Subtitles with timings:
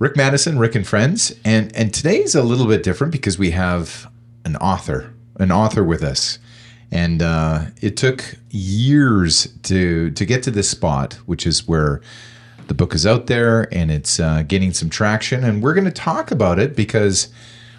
[0.00, 4.10] Rick Maddison, Rick and Friends, and and today's a little bit different because we have
[4.44, 6.40] an author, an author with us,
[6.90, 12.00] and uh, it took years to to get to this spot, which is where
[12.66, 15.92] the book is out there and it's uh, gaining some traction, and we're going to
[15.92, 17.28] talk about it because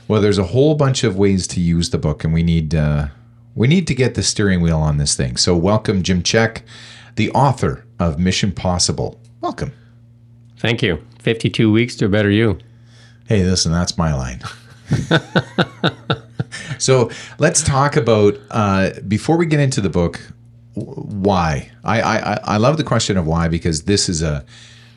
[0.08, 3.08] well, there's a whole bunch of ways to use the book, and we need uh,
[3.56, 5.36] we need to get the steering wheel on this thing.
[5.36, 6.62] So welcome, Jim Csek,
[7.18, 9.20] the author of Mission Possible.
[9.42, 9.74] Welcome.
[10.58, 11.02] Thank you.
[11.26, 12.60] 52 weeks to a better you.
[13.28, 14.44] Hey, listen, that's my line.
[16.78, 20.22] so let's talk about uh, before we get into the book.
[20.76, 21.72] Why?
[21.84, 24.46] I, I I love the question of why because this is a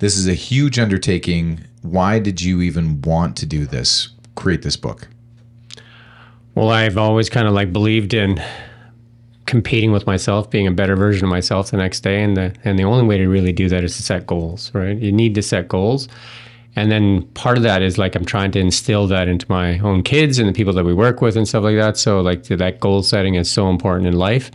[0.00, 1.64] this is a huge undertaking.
[1.80, 4.10] Why did you even want to do this?
[4.34, 5.08] Create this book?
[6.55, 8.38] Well, I've always kind of like believed in
[9.48, 12.78] competing with myself, being a better version of myself the next day, and the and
[12.78, 14.96] the only way to really do that is to set goals, right?
[14.96, 16.06] You need to set goals,
[16.76, 20.02] and then part of that is like I'm trying to instill that into my own
[20.02, 21.96] kids and the people that we work with and stuff like that.
[21.96, 24.50] So like that goal setting is so important in life.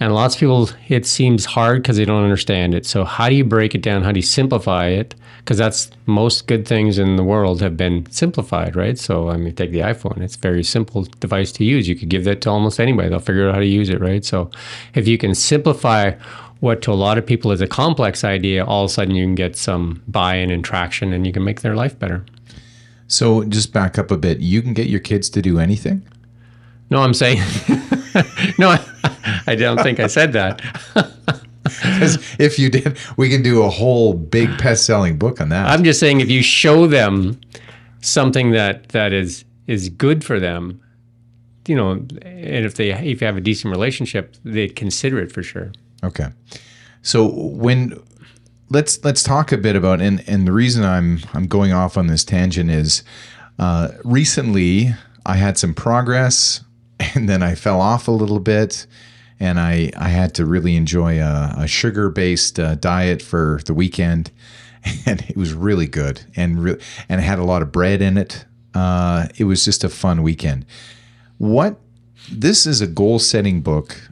[0.00, 2.86] And lots of people, it seems hard because they don't understand it.
[2.86, 4.04] So, how do you break it down?
[4.04, 5.14] How do you simplify it?
[5.38, 8.96] Because that's most good things in the world have been simplified, right?
[8.96, 11.88] So, I mean, take the iPhone, it's a very simple device to use.
[11.88, 14.24] You could give that to almost anybody, they'll figure out how to use it, right?
[14.24, 14.50] So,
[14.94, 16.12] if you can simplify
[16.60, 19.24] what to a lot of people is a complex idea, all of a sudden you
[19.24, 22.24] can get some buy in and traction and you can make their life better.
[23.08, 24.38] So, just back up a bit.
[24.38, 26.02] You can get your kids to do anything?
[26.90, 27.38] No, I'm saying,
[28.58, 28.78] no,
[29.46, 30.62] I, don't think I said that.
[32.38, 35.68] if you did, we can do a whole big best-selling book on that.
[35.68, 37.40] I'm just saying, if you show them
[38.00, 40.80] something that that is is good for them,
[41.66, 45.42] you know, and if they if you have a decent relationship, they consider it for
[45.42, 45.72] sure.
[46.02, 46.28] Okay,
[47.02, 48.00] so when
[48.70, 52.06] let's let's talk a bit about and and the reason I'm I'm going off on
[52.06, 53.02] this tangent is
[53.58, 54.94] uh, recently
[55.26, 56.62] I had some progress
[57.14, 58.86] and then I fell off a little bit,
[59.40, 63.74] and I I had to really enjoy a, a sugar based uh, diet for the
[63.74, 64.30] weekend,
[65.06, 68.16] and it was really good and re- and it had a lot of bread in
[68.16, 68.44] it.
[68.74, 70.64] Uh, it was just a fun weekend.
[71.38, 71.78] What
[72.30, 74.10] this is a goal setting book.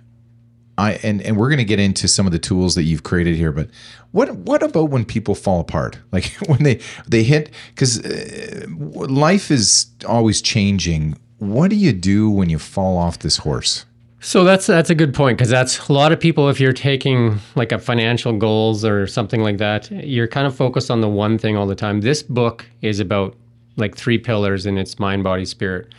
[0.78, 3.36] I and and we're going to get into some of the tools that you've created
[3.36, 3.70] here, but
[4.12, 5.98] what what about when people fall apart?
[6.12, 12.31] Like when they they hit because uh, life is always changing what do you do
[12.31, 13.84] when you fall off this horse?
[14.26, 16.48] So that's that's a good point because that's a lot of people.
[16.48, 20.91] If you're taking like a financial goals or something like that, you're kind of focused
[20.91, 22.00] on the one thing all the time.
[22.00, 23.36] This book is about
[23.76, 25.94] like three pillars in its mind, body, spirit.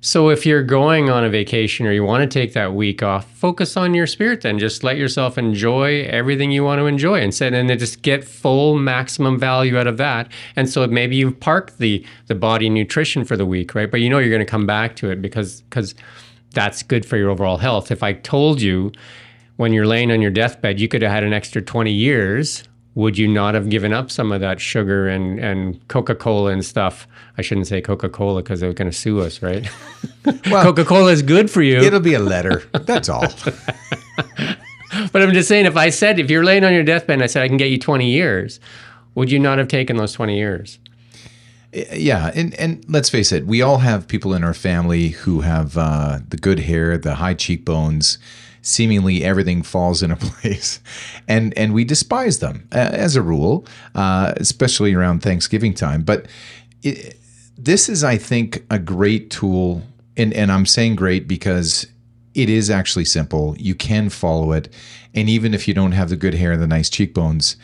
[0.00, 3.30] So if you're going on a vacation or you want to take that week off,
[3.32, 4.58] focus on your spirit then.
[4.58, 8.78] Just let yourself enjoy everything you want to enjoy and then and just get full
[8.78, 10.32] maximum value out of that.
[10.56, 13.90] And so maybe you've parked the the body nutrition for the week, right?
[13.90, 15.94] But you know you're going to come back to it because because
[16.52, 17.90] that's good for your overall health.
[17.90, 18.92] If I told you
[19.56, 22.64] when you're laying on your deathbed, you could have had an extra 20 years
[22.94, 26.64] would you not have given up some of that sugar and, and Coca Cola and
[26.64, 27.08] stuff?
[27.38, 29.68] I shouldn't say Coca Cola because they're going to sue us, right?
[30.48, 31.78] Well, Coca Cola is good for you.
[31.80, 32.62] It'll be a letter.
[32.72, 33.22] That's all.
[35.12, 37.26] but I'm just saying, if I said, if you're laying on your deathbed and I
[37.26, 38.60] said, I can get you 20 years,
[39.16, 40.78] would you not have taken those 20 years?
[41.72, 45.78] Yeah, and and let's face it, we all have people in our family who have
[45.78, 48.18] uh, the good hair, the high cheekbones,
[48.60, 50.80] seemingly everything falls in a place,
[51.28, 56.02] and and we despise them uh, as a rule, uh, especially around Thanksgiving time.
[56.02, 56.26] But
[56.82, 57.16] it,
[57.56, 59.82] this is, I think, a great tool,
[60.18, 61.86] and and I'm saying great because
[62.34, 63.56] it is actually simple.
[63.58, 64.68] You can follow it,
[65.14, 67.56] and even if you don't have the good hair and the nice cheekbones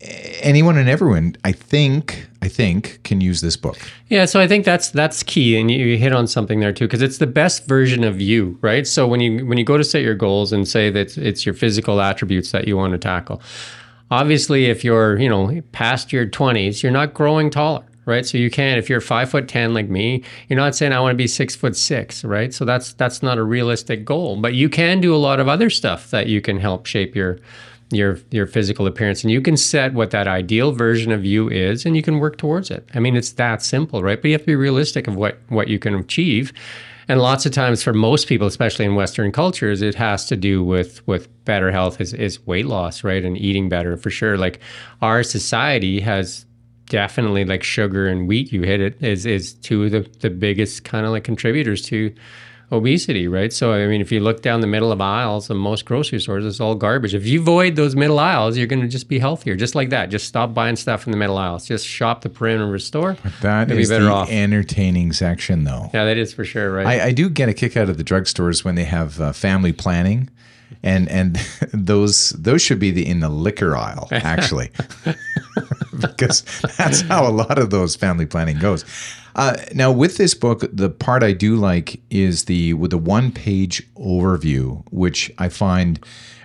[0.00, 3.76] anyone and everyone i think i think can use this book.
[4.08, 7.02] Yeah so i think that's that's key and you hit on something there too because
[7.02, 8.86] it's the best version of you right?
[8.86, 11.54] So when you when you go to set your goals and say that it's your
[11.54, 13.42] physical attributes that you want to tackle
[14.10, 18.24] obviously if you're you know past your 20s you're not growing taller right?
[18.24, 21.12] So you can't if you're five foot ten like me you're not saying i want
[21.12, 22.54] to be six foot six right?
[22.54, 25.70] So that's that's not a realistic goal but you can do a lot of other
[25.70, 27.40] stuff that you can help shape your
[27.90, 31.86] your your physical appearance and you can set what that ideal version of you is
[31.86, 32.86] and you can work towards it.
[32.94, 34.20] I mean it's that simple right?
[34.20, 36.52] But you have to be realistic of what what you can achieve.
[37.10, 40.62] And lots of times for most people especially in western cultures it has to do
[40.62, 43.24] with with better health is, is weight loss right?
[43.24, 44.36] And eating better for sure.
[44.36, 44.60] Like
[45.00, 46.44] our society has
[46.86, 50.84] definitely like sugar and wheat you hit it is is two of the, the biggest
[50.84, 52.12] kind of like contributors to
[52.70, 53.52] obesity, right?
[53.52, 56.44] So, I mean, if you look down the middle of aisles of most grocery stores,
[56.44, 57.14] it's all garbage.
[57.14, 60.10] If you avoid those middle aisles, you're going to just be healthier, just like that.
[60.10, 61.66] Just stop buying stuff in the middle aisles.
[61.66, 63.16] Just shop the perimeter store.
[63.40, 64.30] That You'll be better the off.
[64.30, 65.90] entertaining section, though.
[65.94, 66.86] Yeah, that is for sure, right?
[66.86, 69.72] I, I do get a kick out of the drugstores when they have uh, family
[69.72, 70.28] planning,
[70.82, 71.36] and and
[71.72, 74.70] those those should be the in the liquor aisle actually,
[76.00, 76.42] because
[76.76, 78.84] that's how a lot of those family planning goes.
[79.34, 83.30] Uh, now with this book, the part I do like is the with the one
[83.30, 86.04] page overview, which I find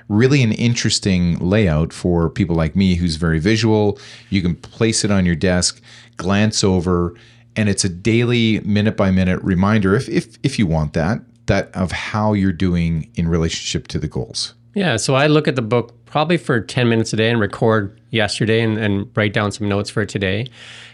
[0.09, 3.97] really an interesting layout for people like me who's very visual.
[4.29, 5.81] You can place it on your desk,
[6.17, 7.15] glance over,
[7.55, 11.75] and it's a daily minute by minute reminder if if if you want that that
[11.75, 14.53] of how you're doing in relationship to the goals.
[14.75, 17.99] Yeah, so I look at the book probably for 10 minutes a day and record
[18.11, 20.45] yesterday and, and write down some notes for today.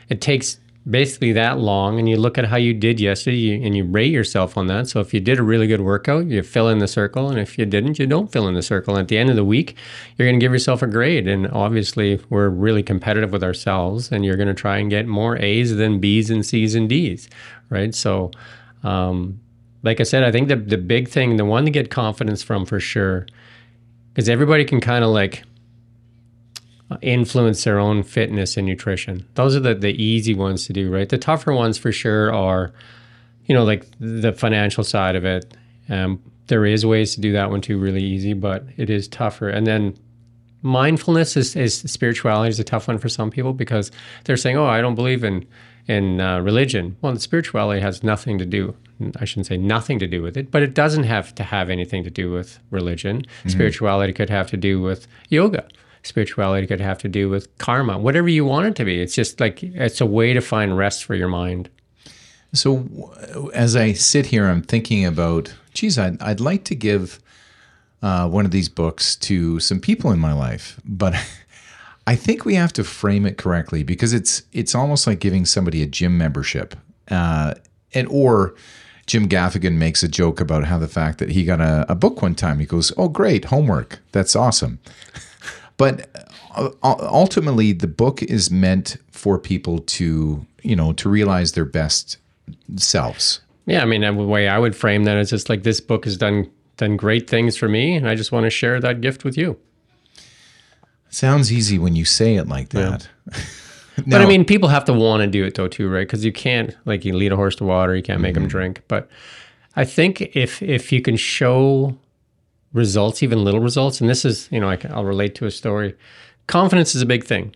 [0.07, 0.57] It takes
[0.89, 4.13] basically that long, and you look at how you did yesterday you, and you rate
[4.13, 4.87] yourself on that.
[4.87, 7.57] So if you did a really good workout, you fill in the circle, and if
[7.57, 8.95] you didn't, you don't fill in the circle.
[8.95, 9.75] And at the end of the week,
[10.15, 11.27] you're going to give yourself a grade.
[11.27, 15.35] And obviously, we're really competitive with ourselves, and you're going to try and get more
[15.41, 17.27] A's than B's and C's and D's,
[17.69, 17.93] right?
[17.93, 18.31] So,
[18.85, 19.41] um,
[19.83, 22.65] like I said, I think the the big thing, the one to get confidence from
[22.65, 23.25] for sure,
[24.19, 25.43] because everybody can kind of like
[27.01, 29.25] influence their own fitness and nutrition.
[29.35, 31.07] Those are the the easy ones to do, right?
[31.07, 32.73] The tougher ones for sure are,
[33.45, 35.55] you know, like the financial side of it.
[35.87, 39.47] Um, there is ways to do that one too, really easy, but it is tougher.
[39.47, 39.97] And then
[40.63, 43.89] mindfulness is, is spirituality is a tough one for some people because
[44.25, 45.47] they're saying, "Oh, I don't believe in
[45.89, 48.75] in uh, religion." Well, the spirituality has nothing to do.
[49.19, 52.03] I shouldn't say nothing to do with it, but it doesn't have to have anything
[52.03, 53.23] to do with religion.
[53.47, 55.65] Spirituality could have to do with yoga.
[56.03, 59.01] Spirituality could have to do with karma, whatever you want it to be.
[59.01, 61.69] It's just like it's a way to find rest for your mind.
[62.53, 67.19] So as I sit here, I'm thinking about, geez, I'd, I'd like to give
[68.01, 71.13] uh, one of these books to some people in my life, but
[72.09, 75.83] I think we have to frame it correctly because it's it's almost like giving somebody
[75.83, 76.73] a gym membership,
[77.11, 77.53] uh,
[77.93, 78.55] and or
[79.05, 82.23] Jim Gaffigan makes a joke about how the fact that he got a, a book
[82.23, 82.57] one time.
[82.57, 84.79] He goes, "Oh, great homework, that's awesome,"
[85.77, 86.09] but
[86.55, 92.17] uh, ultimately, the book is meant for people to you know to realize their best
[92.77, 93.41] selves.
[93.67, 96.17] Yeah, I mean, the way I would frame that is just like this book has
[96.17, 99.37] done done great things for me, and I just want to share that gift with
[99.37, 99.59] you.
[101.09, 103.07] Sounds easy when you say it like that.
[104.07, 106.07] But I mean, people have to want to do it though too, right?
[106.07, 108.43] Because you can't like you lead a horse to water, you can't make Mm-hmm.
[108.43, 108.81] them drink.
[108.87, 109.09] But
[109.75, 111.97] I think if if you can show
[112.71, 115.51] results, even little results, and this is you know I can, I'll relate to a
[115.51, 115.95] story.
[116.47, 117.53] Confidence is a big thing.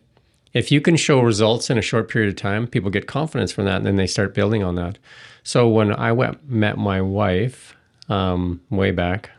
[0.52, 3.64] If you can show results in a short period of time, people get confidence from
[3.66, 4.98] that, and then they start building on that.
[5.44, 7.74] So when I went met my wife
[8.10, 9.30] um, way back,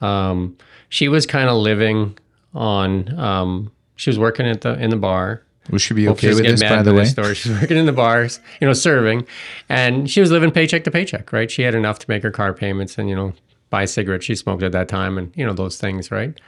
[0.00, 0.56] um,
[0.90, 2.16] she was kind of living
[2.54, 3.18] on.
[3.18, 5.42] Um, she was working at the in the bar.
[5.70, 7.04] we she be okay with this, by the way.
[7.04, 7.34] Story.
[7.36, 9.26] She's working in the bars, you know, serving,
[9.68, 11.32] and she was living paycheck to paycheck.
[11.32, 13.32] Right, she had enough to make her car payments and you know
[13.68, 14.24] buy cigarettes.
[14.24, 16.38] She smoked at that time, and you know those things, right?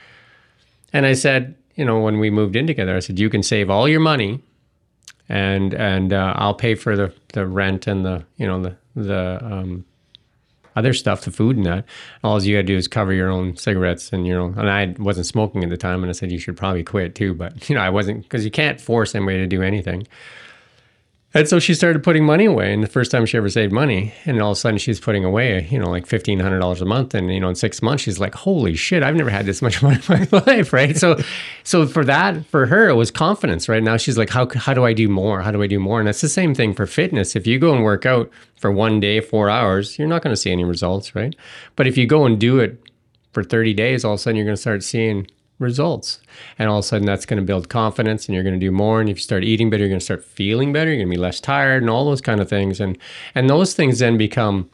[0.92, 3.70] And I said, you know, when we moved in together, I said, you can save
[3.70, 4.42] all your money,
[5.28, 9.44] and and uh, I'll pay for the the rent and the you know the the
[9.44, 9.84] um,
[10.76, 11.84] other stuff, the food and that.
[12.24, 14.46] All you got to do is cover your own cigarettes and you know.
[14.56, 17.34] And I wasn't smoking at the time, and I said you should probably quit too.
[17.34, 20.06] But you know, I wasn't because you can't force anybody to do anything.
[21.34, 24.12] And so she started putting money away, and the first time she ever saved money,
[24.26, 26.84] and all of a sudden she's putting away, you know, like fifteen hundred dollars a
[26.84, 29.62] month, and you know, in six months she's like, "Holy shit, I've never had this
[29.62, 30.94] much money in my life!" Right?
[30.96, 31.18] So,
[31.64, 33.66] so for that, for her, it was confidence.
[33.66, 35.40] Right now, she's like, "How how do I do more?
[35.40, 37.34] How do I do more?" And that's the same thing for fitness.
[37.34, 40.40] If you go and work out for one day, four hours, you're not going to
[40.40, 41.34] see any results, right?
[41.76, 42.78] But if you go and do it
[43.32, 45.26] for thirty days, all of a sudden you're going to start seeing
[45.62, 46.20] results.
[46.58, 48.70] And all of a sudden that's going to build confidence and you're going to do
[48.70, 49.00] more.
[49.00, 50.90] And if you start eating better, you're going to start feeling better.
[50.90, 52.80] You're going to be less tired and all those kind of things.
[52.80, 52.98] And,
[53.34, 54.70] and those things then become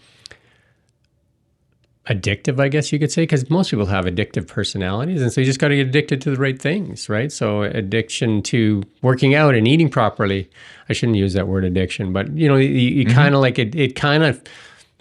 [2.08, 5.20] addictive, I guess you could say, because most people have addictive personalities.
[5.20, 7.30] And so you just got to get addicted to the right things, right?
[7.30, 10.48] So addiction to working out and eating properly.
[10.88, 13.14] I shouldn't use that word addiction, but you know, you, you mm-hmm.
[13.14, 14.42] kind of like it, it kind of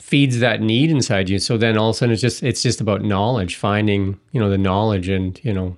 [0.08, 1.38] feeds that need inside you.
[1.38, 4.50] So then all of a sudden it's just, it's just about knowledge, finding, you know,
[4.50, 5.76] the knowledge and, you know,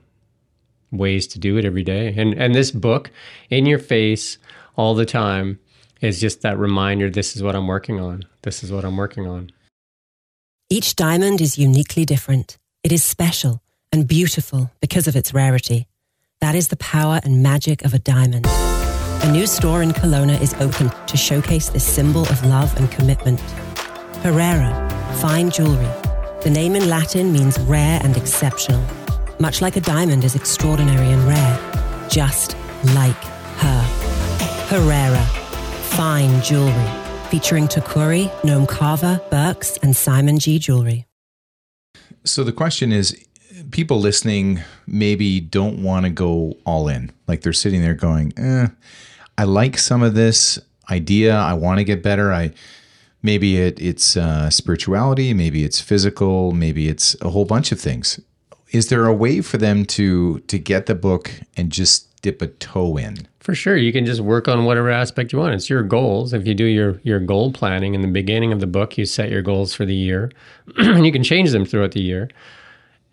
[0.92, 2.14] ways to do it every day.
[2.18, 3.12] And and this book
[3.50, 4.38] in your face
[4.76, 5.60] all the time
[6.02, 8.24] is just that reminder this is what I'm working on.
[8.44, 9.52] This is what I'm working on.
[10.70, 12.58] Each diamond is uniquely different.
[12.84, 15.88] It is special and beautiful because of its rarity.
[16.42, 18.46] That is the power and magic of a diamond.
[18.48, 23.42] A new store in Kelowna is open to showcase this symbol of love and commitment.
[24.22, 25.88] Herrera, fine jewelry.
[26.44, 28.84] The name in Latin means rare and exceptional,
[29.40, 32.58] much like a diamond is extraordinary and rare, just
[32.96, 33.16] like
[33.60, 33.82] her.
[34.68, 35.24] Herrera,
[35.96, 36.90] fine jewelry,
[37.30, 40.60] featuring Tacori, Noam Carver, Birks, and Simon G.
[40.60, 41.06] Jewelry.
[42.26, 43.26] So the question is
[43.72, 47.10] people listening maybe don't want to go all in.
[47.28, 48.68] Like they're sitting there going, eh,
[49.38, 50.60] I like some of this
[50.92, 51.38] idea.
[51.38, 52.34] I want to get better.
[52.34, 52.52] I
[53.22, 58.20] maybe it, it's uh, spirituality, maybe it's physical, maybe it's a whole bunch of things.
[58.72, 62.48] Is there a way for them to to get the book and just dip a
[62.48, 63.28] toe in?
[63.40, 65.56] For sure, you can just work on whatever aspect you want.
[65.56, 66.34] It's your goals.
[66.34, 69.32] If you do your your goal planning in the beginning of the book, you set
[69.32, 70.32] your goals for the year,
[70.78, 72.30] and you can change them throughout the year.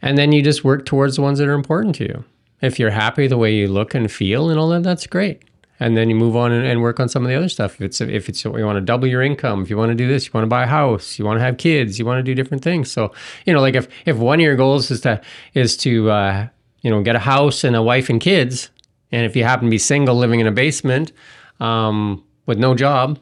[0.02, 2.24] And then you just work towards the ones that are important to you.
[2.60, 5.42] If you're happy the way you look and feel and all that, that's great.
[5.78, 7.74] And then you move on and, and work on some of the other stuff.
[7.74, 10.08] If it's if it's you want to double your income, if you want to do
[10.08, 12.22] this, you want to buy a house, you want to have kids, you want to
[12.22, 12.90] do different things.
[12.90, 13.12] So
[13.44, 15.20] you know, like if if one of your goals is to
[15.54, 16.48] is to uh,
[16.80, 18.70] you know get a house and a wife and kids,
[19.12, 21.12] and if you happen to be single living in a basement
[21.60, 23.18] um, with no job,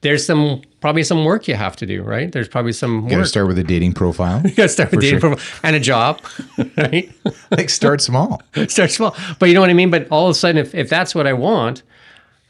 [0.00, 2.30] there's some probably some work you have to do, right?
[2.30, 3.26] There's probably some you Got to work.
[3.26, 4.42] start with a dating profile.
[4.44, 5.30] You gotta start with dating sure.
[5.30, 6.20] profile and a job,
[6.76, 7.10] right?
[7.50, 8.40] like start small.
[8.68, 9.16] start small.
[9.38, 9.90] But you know what I mean?
[9.90, 11.82] But all of a sudden, if, if that's what I want,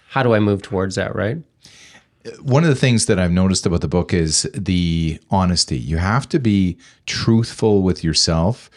[0.09, 1.39] how do I move towards that, right?
[2.43, 5.79] One of the things that I've noticed about the book is the honesty.
[5.79, 6.77] You have to be
[7.07, 8.69] truthful with yourself.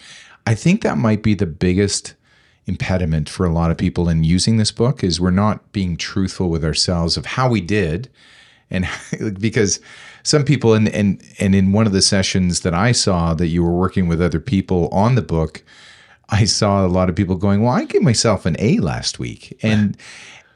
[0.45, 2.13] I think that might be the biggest
[2.67, 6.49] impediment for a lot of people in using this book is we're not being truthful
[6.49, 8.09] with ourselves of how we did
[8.71, 8.87] and
[9.39, 9.79] because
[10.23, 13.63] some people and and and in one of the sessions that I saw that you
[13.63, 15.63] were working with other people on the book
[16.31, 19.57] I saw a lot of people going, "Well, I gave myself an A last week."
[19.61, 19.97] And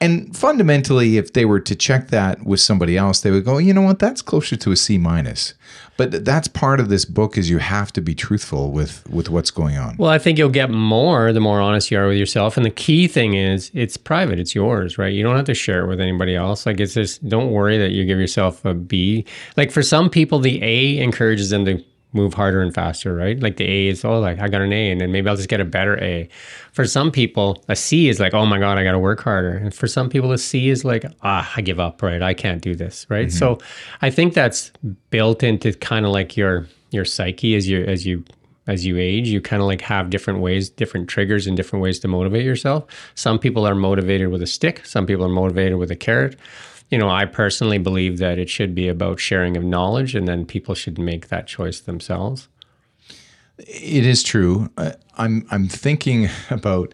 [0.05, 3.74] and fundamentally if they were to check that with somebody else, they would go, "You
[3.74, 4.00] know what?
[4.00, 5.53] That's closer to a C minus."
[5.97, 9.51] But that's part of this book is you have to be truthful with with what's
[9.51, 9.95] going on.
[9.97, 12.57] Well, I think you'll get more the more honest you are with yourself.
[12.57, 15.13] And the key thing is it's private, it's yours, right?
[15.13, 16.65] You don't have to share it with anybody else.
[16.65, 19.25] Like it's just don't worry that you give yourself a B.
[19.57, 21.83] Like for some people, the A encourages them to
[22.15, 23.39] move harder and faster, right?
[23.39, 25.50] Like the A is, oh, like I got an A and then maybe I'll just
[25.50, 26.27] get a better A.
[26.72, 29.51] For some people, a C is like, oh my God, I got to work harder.
[29.51, 32.22] And for some people, a C is like, ah, I give up, right?
[32.22, 33.31] I can't do this, right?
[33.31, 33.60] So
[34.01, 34.72] I think that's
[35.10, 38.24] built into kind of like your your psyche as you as you
[38.67, 42.00] as you age, you kind of like have different ways, different triggers, and different ways
[42.00, 42.86] to motivate yourself.
[43.13, 46.36] Some people are motivated with a stick, some people are motivated with a carrot.
[46.89, 50.45] You know, I personally believe that it should be about sharing of knowledge, and then
[50.45, 52.47] people should make that choice themselves.
[53.57, 54.69] It is true.
[54.77, 56.93] Uh, I'm I'm thinking about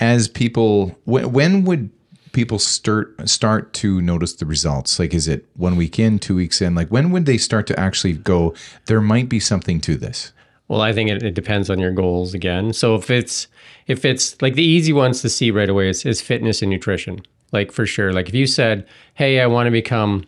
[0.00, 1.90] as people when, when would
[2.32, 4.98] people start start to notice the results?
[4.98, 6.74] Like is it one week in, two weeks in?
[6.74, 8.54] Like when would they start to actually go
[8.86, 10.32] there might be something to this?
[10.68, 12.72] Well, I think it, it depends on your goals again.
[12.72, 13.46] So if it's
[13.86, 17.22] if it's like the easy ones to see right away is, is fitness and nutrition.
[17.54, 18.12] Like for sure.
[18.12, 20.26] Like if you said, "Hey, I want to become,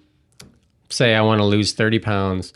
[0.89, 2.53] say, I want to lose thirty pounds,"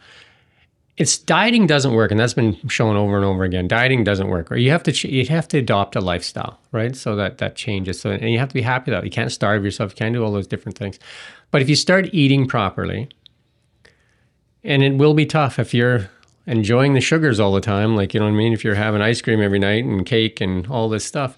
[0.97, 3.67] it's dieting doesn't work, and that's been shown over and over again.
[3.67, 6.95] Dieting doesn't work, or you have to you have to adopt a lifestyle, right?
[6.95, 8.01] So that that changes.
[8.01, 9.91] So and you have to be happy that you can't starve yourself.
[9.91, 11.01] You can't do all those different things.
[11.51, 13.09] But if you start eating properly,
[14.63, 16.09] and it will be tough if you're
[16.47, 18.53] enjoying the sugars all the time, like you know what I mean.
[18.53, 21.37] If you're having ice cream every night and cake and all this stuff,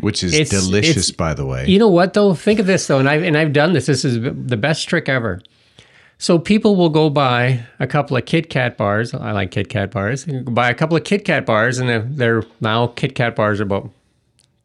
[0.00, 1.66] Which is It's- delicious, it's- by the way.
[1.66, 2.34] you know what though?
[2.34, 3.86] Think of this though, and I've and I've done this.
[3.86, 5.40] This is the best trick ever.
[6.18, 9.12] So people will go buy a couple of Kit Kat bars.
[9.12, 10.24] I like Kit Kat bars.
[10.24, 13.64] Buy a couple of Kit Kat bars, and they're, they're now Kit Kat bars are
[13.64, 13.90] about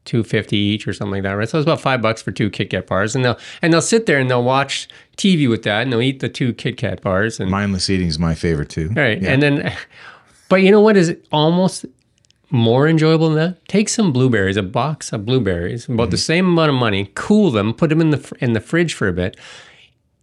[0.05, 1.47] two fifty each or something like that, right?
[1.49, 4.05] So it's about five bucks for two Kit Kat bars, and they'll and they'll sit
[4.05, 7.39] there and they'll watch TV with that, and they'll eat the two Kit Kat bars,
[7.39, 8.89] and Mindless eating is my favorite too.
[8.95, 9.21] Right.
[9.21, 9.31] Yeah.
[9.31, 9.73] And then,
[10.49, 11.85] but you know what is almost
[12.51, 13.67] more enjoyable than that?
[13.67, 16.11] Take some blueberries, a box of blueberries, about Mm-hmm.
[16.11, 18.93] the same amount of money, cool them, put them in the fr- in the fridge
[18.93, 19.37] for a bit.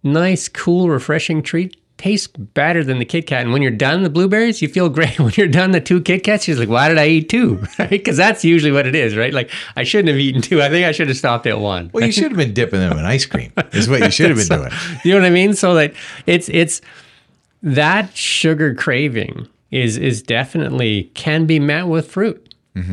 [0.03, 1.77] Nice, cool, refreshing treat.
[1.97, 3.43] Tastes better than the Kit Kat.
[3.43, 5.19] And when you're done the blueberries, you feel great.
[5.19, 7.61] When you're done the two Kit Kats, you're like, why did I eat two?
[7.79, 7.91] Right?
[7.91, 9.35] Because that's usually what it is, right?
[9.35, 10.63] Like, I shouldn't have eaten two.
[10.63, 11.91] I think I should have stopped at one.
[11.93, 13.53] well, you should have been dipping them in ice cream.
[13.73, 14.71] Is what you should have been doing.
[15.05, 15.55] You know what I mean?
[15.55, 16.81] So like it's it's
[17.65, 22.45] that sugar craving is is definitely can be met with fruit.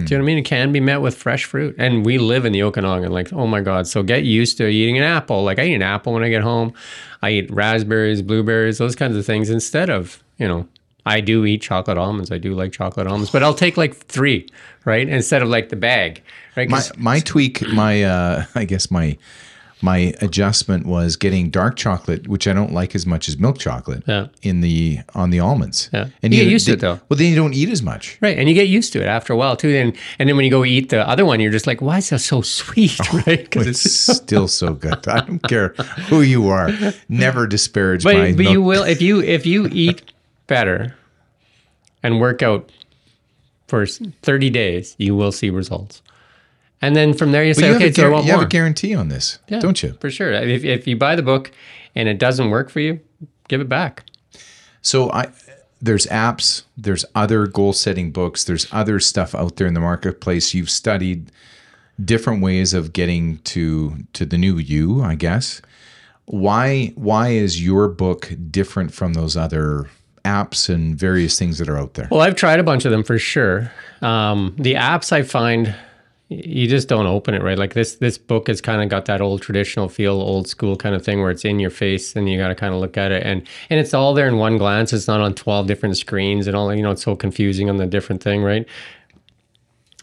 [0.07, 0.37] Do you know what I mean?
[0.39, 1.75] It can be met with fresh fruit.
[1.77, 3.85] And we live in the Okanagan, like, oh my God.
[3.85, 5.43] So get used to eating an apple.
[5.43, 6.73] Like I eat an apple when I get home.
[7.21, 10.67] I eat raspberries, blueberries, those kinds of things instead of, you know,
[11.05, 12.31] I do eat chocolate almonds.
[12.31, 14.49] I do like chocolate almonds, but I'll take like three,
[14.85, 15.07] right?
[15.07, 16.23] Instead of like the bag.
[16.57, 16.67] Right?
[16.67, 19.17] My my tweak, my uh, I guess my
[19.81, 24.03] my adjustment was getting dark chocolate, which I don't like as much as milk chocolate,
[24.07, 24.27] Yeah.
[24.41, 25.89] in the on the almonds.
[25.93, 26.07] Yeah.
[26.23, 26.99] And you get used to it, though.
[27.09, 28.17] Well, then you don't eat as much.
[28.21, 29.69] Right, and you get used to it after a while too.
[29.75, 32.09] And and then when you go eat the other one, you're just like, why is
[32.09, 32.97] that so sweet?
[33.11, 33.43] Oh, right?
[33.43, 33.81] Because It's
[34.23, 35.05] still so good.
[35.07, 35.69] I don't care
[36.09, 36.69] who you are.
[37.09, 38.53] Never disparage but, my but milk.
[38.53, 40.01] you will if you if you eat
[40.47, 40.95] better
[42.01, 42.71] and work out
[43.67, 46.01] for 30 days, you will see results.
[46.85, 48.45] And then from there, you But say, you, okay, so I want you have a
[48.45, 49.93] guarantee on this, Yeah, don't you?
[49.99, 50.31] For sure.
[50.31, 51.51] If, if you buy the book
[51.95, 52.99] and it doesn't work for you,
[53.47, 54.03] give it back.
[54.83, 55.29] So I
[55.81, 60.53] there's apps, there's other goal setting books, there's other stuff out there in the marketplace.
[60.53, 61.31] You've studied
[62.03, 65.63] different ways of getting to to the new you, I guess.
[66.25, 69.89] Why why is your book different from those other
[70.23, 72.09] apps and various things that are out there?
[72.11, 73.71] Well, I've tried a bunch of them for sure.
[74.03, 75.73] Um, the apps I find
[76.29, 77.57] you just don't open it right.
[77.57, 80.95] Like this this book has kind of got that old traditional feel, old school kind
[80.95, 83.11] of thing where it's in your face and you got to kind of look at
[83.11, 84.91] it and and it's all there in one glance.
[84.91, 87.85] It's not on 12 different screens and all, you know, it's so confusing on the
[87.85, 88.67] different thing, right?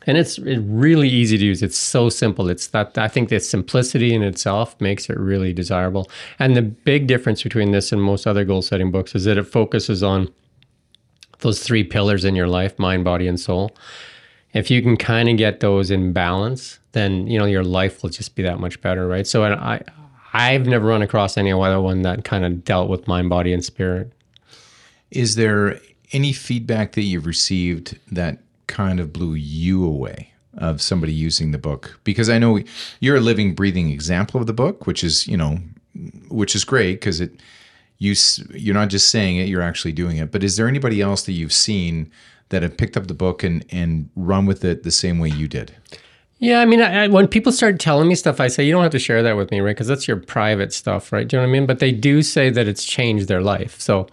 [0.06, 1.60] And it's it really easy to use.
[1.60, 2.48] It's so simple.
[2.48, 6.08] It's that I think the simplicity in itself makes it really desirable.
[6.38, 9.44] And the big difference between this and most other goal setting books is that it
[9.44, 10.32] focuses on
[11.40, 13.72] those three pillars in your life mind body and soul
[14.54, 18.10] if you can kind of get those in balance then you know your life will
[18.10, 19.82] just be that much better right so and i
[20.34, 23.64] i've never run across any other one that kind of dealt with mind body and
[23.64, 24.12] spirit
[25.10, 25.78] Is there
[26.12, 31.58] any feedback that you've received that kind of blew you away of somebody using the
[31.58, 31.98] book?
[32.04, 32.60] Because I know
[33.00, 35.58] you're a living, breathing example of the book, which is you know,
[36.28, 37.32] which is great because it
[37.98, 38.14] you
[38.54, 40.30] you're not just saying it, you're actually doing it.
[40.32, 42.10] But is there anybody else that you've seen
[42.52, 45.48] that have picked up the book and and run with it the same way you
[45.48, 45.74] did?
[46.38, 48.82] yeah i mean I, I, when people start telling me stuff i say you don't
[48.82, 51.40] have to share that with me right because that's your private stuff right do you
[51.40, 54.08] know what i mean but they do say that it's changed their life so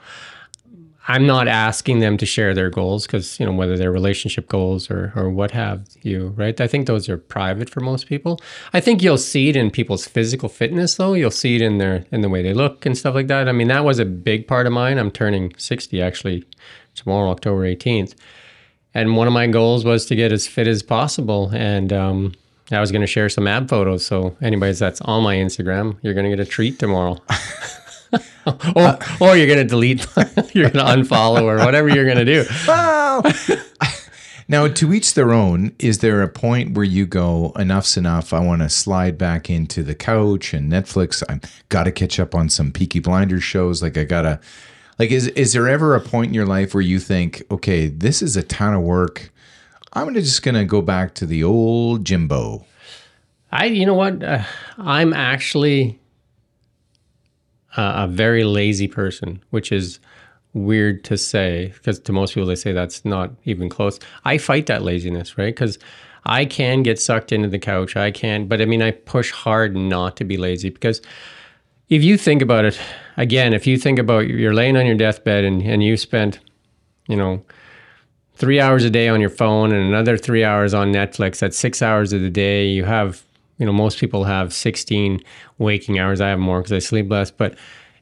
[1.10, 4.92] I'm not asking them to share their goals because you know whether they're relationship goals
[4.92, 6.62] or or what have you, right?
[6.62, 8.40] I think those are private for most people.
[8.74, 11.16] I think you'll see it in people's physical fitness, though.
[11.16, 13.50] You'll see it in their in the way they look and stuff like that.
[13.50, 15.00] I mean, that was a big part of mine.
[15.00, 16.46] I'm turning 60 actually
[17.00, 18.16] tomorrow, October 18th,
[18.94, 21.92] and one of my goals was to get as fit as possible and.
[21.94, 22.34] um
[22.72, 24.06] I was going to share some ab photos.
[24.06, 27.18] So, anybody's that's on my Instagram, you're going to get a treat tomorrow.
[28.76, 30.06] or, or you're going to delete,
[30.54, 32.44] you're going to unfollow, or whatever you're going to do.
[34.52, 38.34] Now, to each their own, is there a point where you go, enough's enough?
[38.34, 41.22] I want to slide back into the couch and Netflix.
[41.30, 43.84] I've got to catch up on some Peaky Blinders shows.
[43.84, 44.40] Like, I got to,
[45.00, 48.22] like, is, is there ever a point in your life where you think, okay, this
[48.22, 49.32] is a ton of work.
[49.94, 52.66] I'm just to go back to the old Jimbo?
[53.52, 54.22] I, you know what?
[54.22, 54.44] Uh,
[54.78, 56.00] I'm actually
[57.78, 60.00] a, a very lazy person, which is
[60.54, 64.00] weird to say because to most people they say that's not even close.
[64.26, 65.56] I fight that laziness, right?
[65.56, 65.80] Because
[66.26, 67.96] I can get sucked into the couch.
[67.96, 71.02] I can, but I mean, I push hard not to be lazy because
[71.90, 72.80] if you think about it,
[73.18, 76.40] again, if you think about you're laying on your deathbed and, and you spent,
[77.08, 77.44] you know,
[78.36, 81.82] three hours a day on your phone and another three hours on Netflix, that's six
[81.82, 82.68] hours of the day.
[82.68, 83.24] You have,
[83.58, 85.20] you know, most people have 16
[85.58, 86.22] waking hours.
[86.22, 87.32] I have more because I sleep less.
[87.32, 87.58] But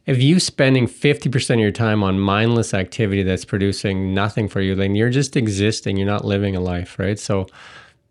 [0.05, 4.75] if you spending 50% of your time on mindless activity that's producing nothing for you,
[4.75, 5.97] then you're just existing.
[5.97, 7.17] You're not living a life, right?
[7.17, 7.47] So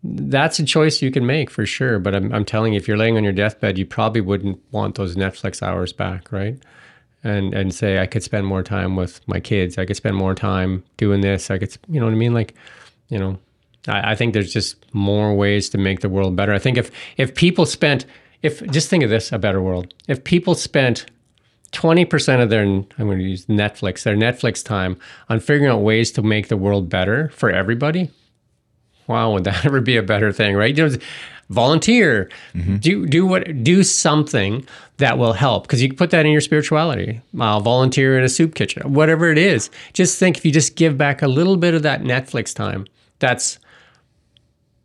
[0.03, 1.99] that's a choice you can make for sure.
[1.99, 4.95] But I'm, I'm telling you, if you're laying on your deathbed, you probably wouldn't want
[4.95, 6.57] those Netflix hours back, right?
[7.23, 9.77] And and say I could spend more time with my kids.
[9.77, 11.49] I could spend more time doing this.
[11.49, 12.33] I could, you know what I mean?
[12.33, 12.55] Like,
[13.09, 13.39] you know,
[13.87, 16.53] I, I think there's just more ways to make the world better.
[16.53, 18.05] I think if if people spent,
[18.43, 19.93] if just think of this, a better world.
[20.07, 21.05] If people spent
[21.73, 26.11] 20% of their i'm going to use netflix their netflix time on figuring out ways
[26.11, 28.09] to make the world better for everybody
[29.07, 30.77] wow would that ever be a better thing right?
[30.77, 30.95] You know,
[31.49, 32.29] volunteer.
[32.79, 34.65] Do do what do something
[34.97, 37.21] that will help because you can put that in your spirituality.
[37.39, 39.69] Uh, volunteer in a soup kitchen whatever it is.
[39.93, 42.85] Just think if you just give back a little bit of that netflix time
[43.19, 43.59] that's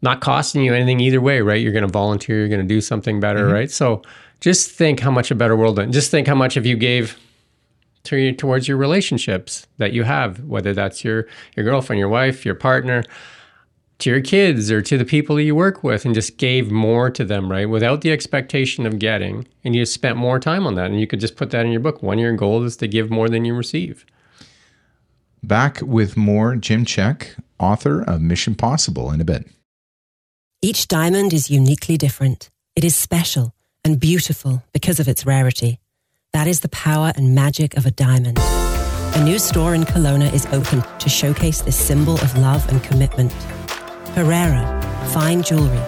[0.00, 1.60] not costing you anything either way right?
[1.60, 3.70] You're going to volunteer you're going to do something better right?
[3.70, 4.02] So
[4.40, 7.18] just think how much a better world just think how much if you gave
[8.04, 12.44] to you, towards your relationships that you have whether that's your your girlfriend your wife
[12.44, 13.04] your partner
[13.98, 17.10] to your kids or to the people that you work with and just gave more
[17.10, 20.90] to them right without the expectation of getting and you spent more time on that
[20.90, 23.10] and you could just put that in your book one year goal is to give
[23.10, 24.04] more than you receive
[25.44, 29.48] Back with more Jim Csek, author of Mission Possible, in a bit.
[30.62, 32.48] Each diamond is uniquely different.
[32.76, 33.52] It is special,
[33.84, 35.80] and beautiful because of its rarity.
[36.32, 38.38] That is the power and magic of a diamond.
[38.40, 43.32] A new store in Kelowna is open to showcase this symbol of love and commitment.
[44.14, 45.80] Herrera, fine jewelry.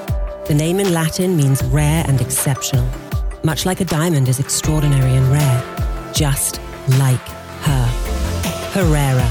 [0.49, 2.89] The name in Latin means rare and exceptional,
[3.43, 6.59] much like a diamond is extraordinary and rare, just
[6.99, 7.87] like her.
[8.73, 9.29] Herrera,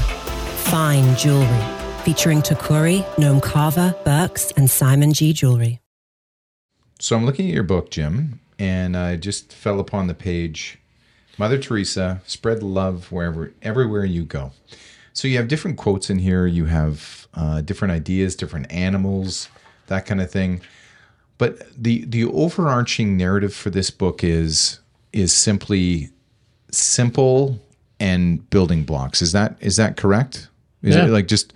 [0.70, 1.64] fine jewelry,
[2.04, 5.32] featuring Tacori, Noam Carver, Birks, and Simon G.
[5.32, 5.80] Jewelry.
[7.00, 10.78] So I'm looking at your book, Jim, and I just fell upon the page
[11.36, 14.52] Mother Teresa, spread love wherever, everywhere you go.
[15.12, 16.46] So you have different quotes in here.
[16.46, 19.48] You have uh, different ideas, different animals,
[19.88, 20.60] that kind of thing.
[21.38, 24.80] But the the overarching narrative for this book is
[25.12, 26.10] is simply
[26.70, 27.58] simple
[28.00, 29.22] and building blocks.
[29.22, 30.48] Is that is that correct?
[30.82, 31.06] Is Yeah.
[31.06, 31.52] it like just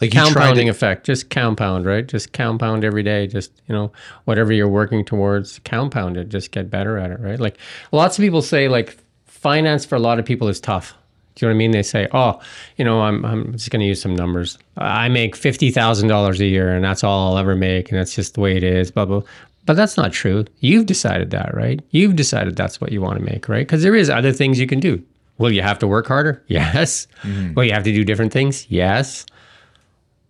[0.00, 3.92] like compounding to, effect just compound right just compound every day just you know
[4.24, 7.56] whatever you're working towards compound it just get better at it right like
[7.92, 10.94] lots of people say like finance for a lot of people is tough
[11.34, 11.70] do you know what I mean?
[11.72, 12.40] They say, "Oh,
[12.76, 14.58] you know, I'm I'm just going to use some numbers.
[14.76, 18.14] I make fifty thousand dollars a year, and that's all I'll ever make, and that's
[18.14, 19.22] just the way it is." Blah blah.
[19.66, 20.44] But that's not true.
[20.60, 21.80] You've decided that, right?
[21.90, 23.66] You've decided that's what you want to make, right?
[23.66, 25.02] Because there is other things you can do.
[25.38, 26.42] Will you have to work harder?
[26.48, 27.06] Yes.
[27.22, 27.54] Mm-hmm.
[27.54, 28.66] Will you have to do different things?
[28.70, 29.26] Yes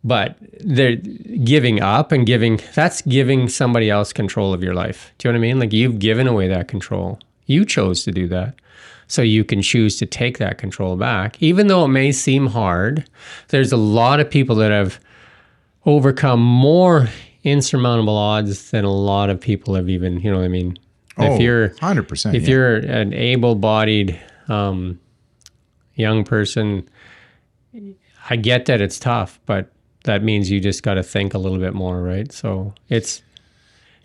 [0.05, 5.27] but they're giving up and giving that's giving somebody else control of your life do
[5.27, 8.29] you know what i mean like you've given away that control you chose to do
[8.29, 8.55] that
[9.15, 13.05] so you can choose to take that control back even though it may seem hard
[13.49, 14.99] there's a lot of people that have
[15.87, 17.09] overcome more
[17.45, 20.79] insurmountable odds than a lot of people have even you know what i mean
[21.17, 22.35] Oh, if you're 100%.
[22.35, 22.49] if yeah.
[22.49, 24.99] you're an able-bodied um,
[25.95, 26.89] young person
[28.31, 29.71] i get that it's tough but
[30.05, 33.23] that means you just got to think a little bit more right so it's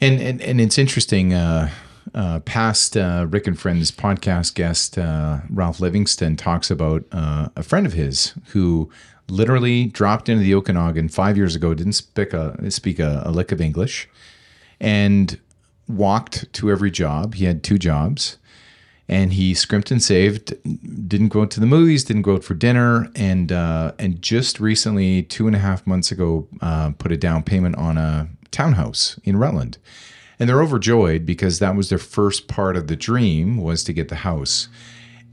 [0.01, 1.33] And and, and it's interesting.
[1.33, 1.69] Uh,
[2.13, 7.63] uh, past uh, Rick and Friends podcast guest uh, Ralph Livingston talks about uh, a
[7.63, 8.89] friend of his who
[9.29, 13.51] literally dropped into the Okanagan five years ago, didn't speak a speak a, a lick
[13.51, 14.09] of English,
[14.79, 15.39] and
[15.87, 17.35] walked to every job.
[17.35, 18.37] He had two jobs,
[19.07, 20.53] and he scrimped and saved.
[21.07, 22.03] Didn't go out to the movies.
[22.03, 26.11] Didn't go out for dinner, and uh, and just recently, two and a half months
[26.11, 29.77] ago, uh, put a down payment on a townhouse in Rutland,
[30.39, 34.07] and they're overjoyed because that was their first part of the dream was to get
[34.07, 34.69] the house.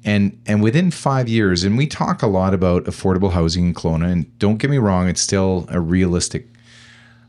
[0.05, 4.11] And and within five years, and we talk a lot about affordable housing in Kelowna,
[4.11, 6.49] and don't get me wrong, it's still a realistic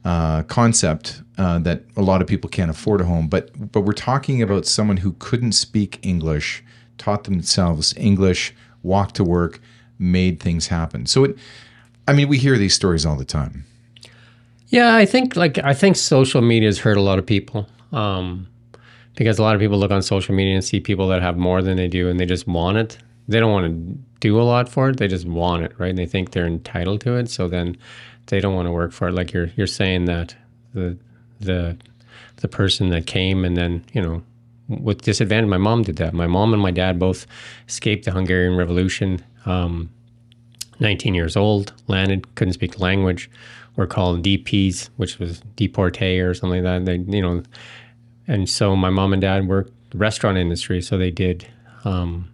[0.05, 3.27] uh, concept uh, that a lot of people can't afford a home.
[3.27, 6.63] But but we're talking about someone who couldn't speak English,
[6.97, 9.59] taught themselves English, walked to work,
[9.97, 11.07] made things happen.
[11.07, 11.37] So it,
[12.07, 13.65] I mean, we hear these stories all the time.
[14.67, 18.47] Yeah i think like i think social media has hurt a lot of people um,
[19.17, 21.61] because a lot of people look on social media and see people that have more
[21.61, 22.97] than they do and they just want it.
[23.27, 25.89] They don't want to do a lot for it they just want it right?
[25.89, 27.77] And they think they're entitled to it so then
[28.27, 29.13] they don't want to work for it.
[29.13, 30.35] Like you're you're saying that
[30.73, 30.97] the
[31.39, 31.77] the
[32.37, 34.23] the person that came and then you know
[34.67, 36.13] with disadvantage my mom did that.
[36.13, 37.25] My mom and my dad both
[37.67, 39.89] escaped the hungarian revolution um,
[40.79, 43.29] 19 years old landed couldn't speak the language
[43.77, 46.85] were called dps which was deportee or something like that.
[46.85, 47.43] They you know
[48.27, 51.47] and so my mom and dad worked the restaurant industry so they did
[51.85, 52.29] um,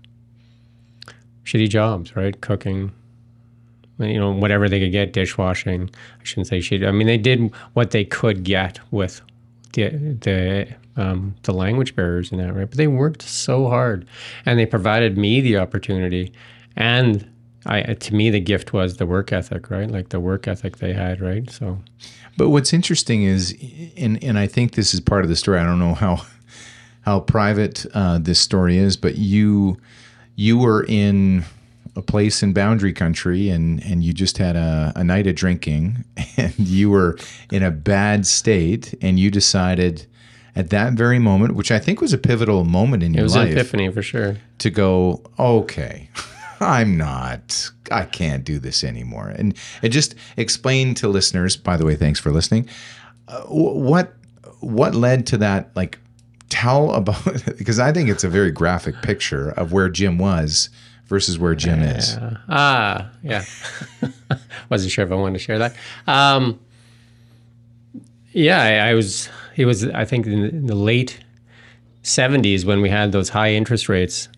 [1.44, 2.40] shitty jobs right?
[2.42, 2.92] Cooking
[4.00, 5.92] you know whatever they could get dishwashing.
[6.20, 9.22] I shouldn't say shit i mean they did what they could get with
[9.74, 9.90] the
[10.22, 12.70] the um, the language barriers and that right?
[12.70, 14.06] But they worked so hard
[14.46, 16.32] and they provided me the opportunity
[16.76, 17.28] and
[17.66, 19.90] I to me the gift was the work ethic right?
[19.90, 21.50] Like the work ethic they had right?
[21.50, 21.80] So.
[22.36, 23.56] But what's interesting is,
[23.96, 25.60] and and I think this is part of the story.
[25.60, 26.26] I don't know how
[27.02, 29.78] how private uh, this story is, but you
[30.36, 31.46] you were in
[31.96, 36.04] a place in boundary country and and you just had a, a night of drinking
[36.38, 37.18] and you were
[37.52, 40.06] in a bad state and you decided
[40.56, 43.36] at that very moment which i think was a pivotal moment in it your was
[43.36, 44.38] life an epiphany for sure.
[44.58, 46.10] to go okay
[46.60, 51.86] i'm not i can't do this anymore and and just explain to listeners by the
[51.86, 52.68] way thanks for listening
[53.28, 54.14] uh, what
[54.60, 56.00] what led to that like
[56.50, 57.24] tell about
[57.58, 60.70] because i think it's a very graphic picture of where jim was
[61.06, 63.44] versus where jim is Uh, ah, yeah.
[64.70, 65.76] Wasn't sure if I wanted to share that.
[66.08, 66.60] Um,
[68.32, 69.30] yeah, I, I was.
[69.56, 69.86] It was.
[69.86, 71.20] I think in the, in the late
[72.04, 74.30] '70s when we had those high interest rates.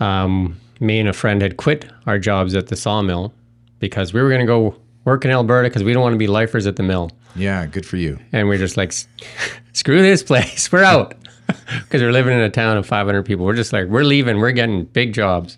[0.00, 3.32] Um, me and a friend had quit our jobs at the sawmill
[3.78, 6.26] because we were going to go work in Alberta because we don't want to be
[6.26, 7.10] lifers at the mill.
[7.34, 8.92] yeah good for you And we're just like,
[9.72, 11.14] screw this place, we're out.
[11.84, 13.44] because we're living in a town of 500 people.
[13.44, 14.38] We're just like, we're leaving.
[14.38, 15.56] We're getting big jobs.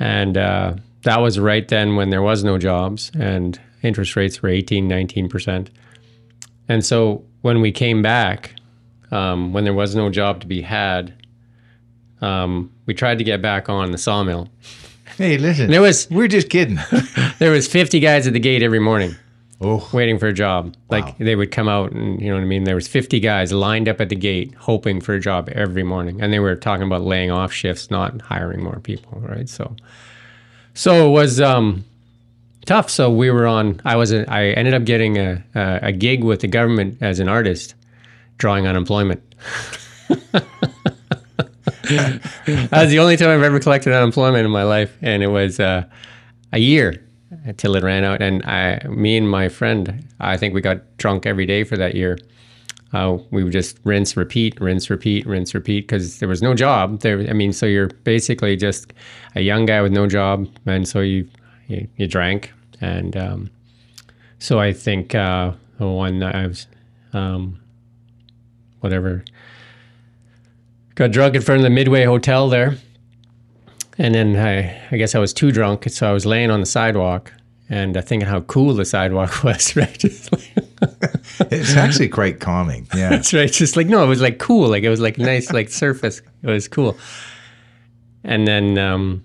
[0.00, 4.48] And uh, that was right then when there was no jobs and interest rates were
[4.48, 5.68] 18, 19%.
[6.68, 8.54] And so when we came back,
[9.10, 11.14] um, when there was no job to be had,
[12.20, 14.48] um, we tried to get back on the sawmill.
[15.16, 15.72] Hey, listen.
[15.72, 16.78] It was we're just kidding.
[17.38, 19.16] there was 50 guys at the gate every morning
[19.60, 20.76] oh, waiting for a job.
[20.88, 20.98] Wow.
[20.98, 22.64] Like they would come out and you know what I mean.
[22.64, 26.20] There was 50 guys lined up at the gate hoping for a job every morning,
[26.20, 29.20] and they were talking about laying off shifts, not hiring more people.
[29.20, 29.48] Right.
[29.48, 29.74] So,
[30.74, 31.84] so it was um,
[32.66, 32.90] tough.
[32.90, 33.80] So we were on.
[33.84, 34.12] I was.
[34.12, 37.74] A, I ended up getting a, a a gig with the government as an artist,
[38.38, 39.22] drawing unemployment.
[42.46, 45.58] that was the only time I've ever collected unemployment in my life, and it was
[45.58, 45.84] uh,
[46.52, 47.02] a year
[47.44, 48.20] until it ran out.
[48.20, 51.94] And I, me and my friend, I think we got drunk every day for that
[51.94, 52.18] year.
[52.92, 57.00] Uh, we would just rinse, repeat, rinse, repeat, rinse, repeat, because there was no job.
[57.00, 58.92] There, I mean, so you're basically just
[59.34, 61.28] a young guy with no job, and so you
[61.68, 63.50] you, you drank, and um,
[64.38, 66.66] so I think uh, one I was,
[67.12, 67.60] um,
[68.80, 69.22] whatever,
[70.98, 72.76] got drunk in front of the Midway Hotel there.
[73.98, 76.66] And then I, I guess I was too drunk, so I was laying on the
[76.66, 77.32] sidewalk
[77.68, 80.04] and uh, thinking how cool the sidewalk was, right?
[81.50, 82.88] It's actually quite calming.
[82.94, 83.08] Yeah.
[83.10, 83.50] that's right.
[83.50, 84.68] Just like no, it was like cool.
[84.68, 86.20] Like it was like nice, like surface.
[86.42, 86.96] It was cool.
[88.24, 89.24] And then um,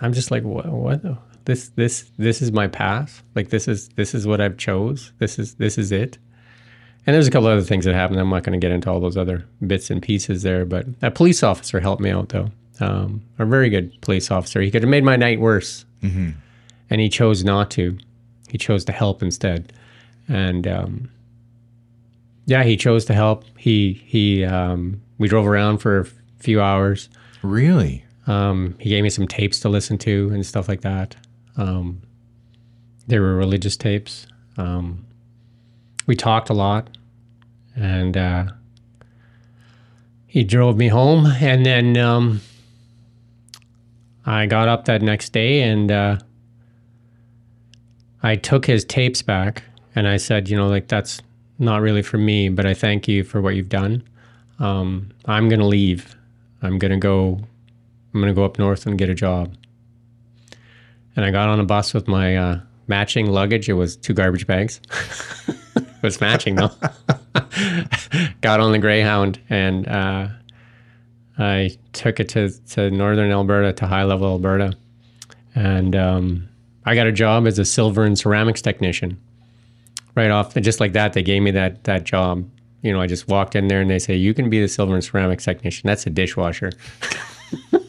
[0.00, 0.66] I'm just like, what?
[0.66, 1.02] What?
[1.02, 3.22] the- This this this is my path.
[3.34, 5.12] Like this is this is what I've chose.
[5.18, 6.18] This is this is it.
[7.06, 8.20] And there's a couple other things that happened.
[8.20, 10.64] I'm not going to get into all those other bits and pieces there.
[10.64, 12.50] But a police officer helped me out though.
[12.80, 14.60] Um, a very good police officer.
[14.60, 15.84] He could have made my night worse,
[16.90, 17.98] and he chose not to.
[18.48, 19.72] He chose to help instead.
[20.28, 21.10] And um,
[22.46, 23.44] yeah, he chose to help.
[23.56, 26.06] He he um, we drove around for a
[26.38, 27.08] few hours.
[27.42, 28.04] Really?
[28.26, 31.16] Um, he gave me some tapes to listen to and stuff like that.
[31.56, 32.02] Um,
[33.08, 34.26] they were religious tapes.
[34.56, 35.04] Um,
[36.06, 36.96] we talked a lot,
[37.76, 38.44] and uh,
[40.32, 41.26] he drove me home.
[41.26, 42.40] And then um,
[44.24, 46.18] I got up that next day and uh,
[48.22, 49.62] I took his tapes back
[49.94, 51.20] and I said, you know, like that's
[51.58, 54.02] not really for me, but I thank you for what you've done.
[54.58, 56.16] Um, I'm gonna leave.
[56.62, 57.38] I'm gonna go.
[58.14, 59.54] I'm gonna go up north and get a job.
[61.14, 63.68] And I got on a bus with my uh, matching luggage.
[63.68, 64.80] It was two garbage bags.
[66.02, 66.70] was matching though.
[68.40, 70.28] got on the Greyhound and uh,
[71.38, 74.74] I took it to, to northern Alberta, to High Level Alberta.
[75.54, 76.48] And um,
[76.84, 79.20] I got a job as a silver and ceramics technician.
[80.14, 82.46] Right off, just like that, they gave me that that job.
[82.82, 84.92] You know, I just walked in there and they say, "You can be the silver
[84.92, 86.70] and ceramics technician." That's a dishwasher.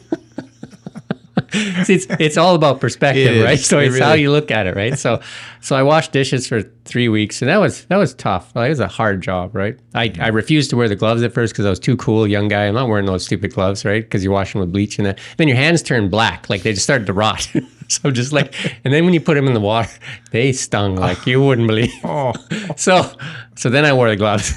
[1.84, 3.44] See, it's it's all about perspective, It is.
[3.44, 3.58] right?
[3.58, 4.98] So It it's how you look at it, right?
[4.98, 5.20] So,
[5.60, 8.54] so I washed dishes for three weeks, and that was that was tough.
[8.54, 9.78] Like, it was a hard job, right?
[9.94, 10.22] I, mm-hmm.
[10.22, 12.64] I refused to wear the gloves at first because I was too cool, young guy.
[12.66, 14.02] I'm not wearing those stupid gloves, right?
[14.02, 15.18] Because you wash them with bleach, and that.
[15.36, 17.50] then your hands turn black, like they just started to rot.
[17.88, 19.90] so just like, and then when you put them in the water,
[20.30, 21.92] they stung like you wouldn't believe.
[22.04, 22.32] Oh,
[22.76, 23.10] So,
[23.56, 24.52] so then I wore the gloves.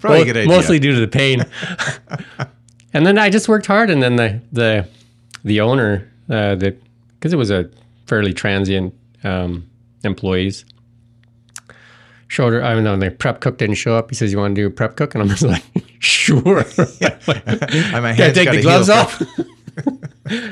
[0.00, 0.46] probably a good idea.
[0.48, 1.44] Mostly due to the pain.
[2.96, 4.88] And then I just worked hard, and then the the
[5.44, 6.76] the owner, uh, the
[7.14, 7.68] because it was a
[8.06, 9.68] fairly transient um,
[10.02, 10.64] employees.
[12.28, 12.64] Showed her.
[12.64, 12.96] I don't know.
[12.96, 14.10] The prep cook didn't show up.
[14.10, 15.62] He says, "You want to do a prep cook?" And I'm just like,
[15.98, 16.64] "Sure."
[17.28, 19.22] And my Gotta take gotta the gloves off.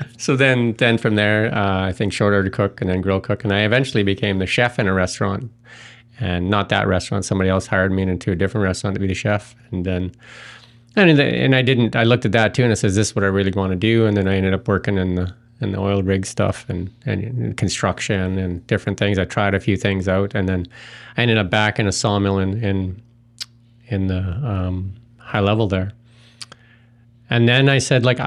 [0.18, 3.44] so then, then from there, uh, I think short order cook and then grill cook,
[3.44, 5.50] and I eventually became the chef in a restaurant.
[6.20, 7.24] And not that restaurant.
[7.24, 10.12] Somebody else hired me into a different restaurant to be the chef, and then,
[10.96, 11.96] and and I didn't.
[11.96, 13.76] I looked at that too, and I said, "This is what I really want to
[13.76, 16.90] do." And then I ended up working in the in the oil rig stuff and
[17.07, 19.18] and construction and different things.
[19.18, 20.66] I tried a few things out, and then
[21.16, 23.02] I ended up back in a sawmill in in
[23.88, 25.92] in the um, High Level there.
[27.30, 28.18] And then I said, like,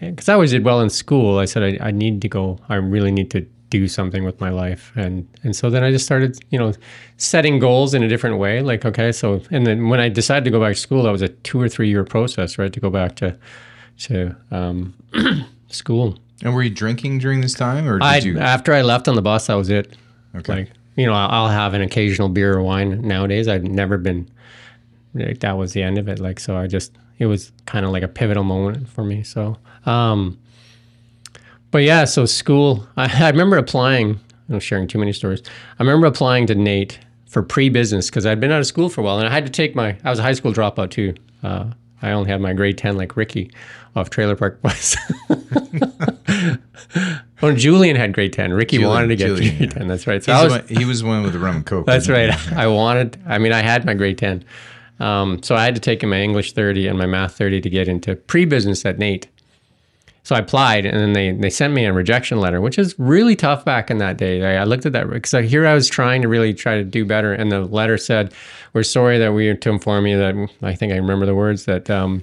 [0.00, 2.76] because I, always did well in school, I said, I, I need to go, I
[2.76, 4.92] really need to do something with my life.
[4.96, 6.72] And, and so then I just started, you know,
[7.16, 8.62] setting goals in a different way.
[8.62, 11.22] Like, okay, so, and then when I decided to go back to school, that was
[11.22, 12.72] a two or three year process, right?
[12.72, 13.36] To go back to,
[14.00, 14.94] to um,
[15.68, 16.18] school.
[16.42, 18.38] And were you drinking during this time, or did I, you?
[18.38, 19.96] after I left on the bus, that was it.
[20.34, 20.54] Okay.
[20.54, 23.48] Like, you know, I'll I'll have an occasional beer or wine nowadays.
[23.48, 24.28] I've never been,
[25.14, 26.20] like, that was the end of it.
[26.20, 29.22] Like, so I just, it was kind of like a pivotal moment for me.
[29.22, 30.38] So, um,
[31.76, 35.42] but yeah, so school, I, I remember applying, I'm sharing too many stories.
[35.78, 39.04] I remember applying to NAIT for pre-business because I'd been out of school for a
[39.04, 39.94] while and I had to take my.
[40.02, 41.12] I was a high school dropout too.
[41.42, 41.66] Uh,
[42.00, 43.50] I only had my grade ten like Ricky
[43.94, 44.96] off Trailer Park Boys.
[47.42, 48.54] oh, Julian had grade ten.
[48.54, 49.78] Ricky Julian- wanted to get Julian, grade yeah.
[49.78, 49.86] ten.
[49.86, 50.24] That's right.
[50.24, 51.84] So was, one- he was the one with the rum and coke.
[51.92, 52.30] that's right.
[52.54, 53.20] I wanted.
[53.26, 54.46] I mean, I had my grade ten.
[54.98, 57.68] Um, so I had to take in my English thirty and my math thirty to
[57.68, 59.28] get into pre-business at NAIT.
[60.26, 63.36] So I applied, and then they they sent me a rejection letter, which is really
[63.36, 64.56] tough back in that day.
[64.56, 66.82] I, I looked at that because I, here I was trying to really try to
[66.82, 68.34] do better, and the letter said,
[68.72, 71.66] "We're sorry that we are to inform you that I think I remember the words
[71.66, 72.22] that um,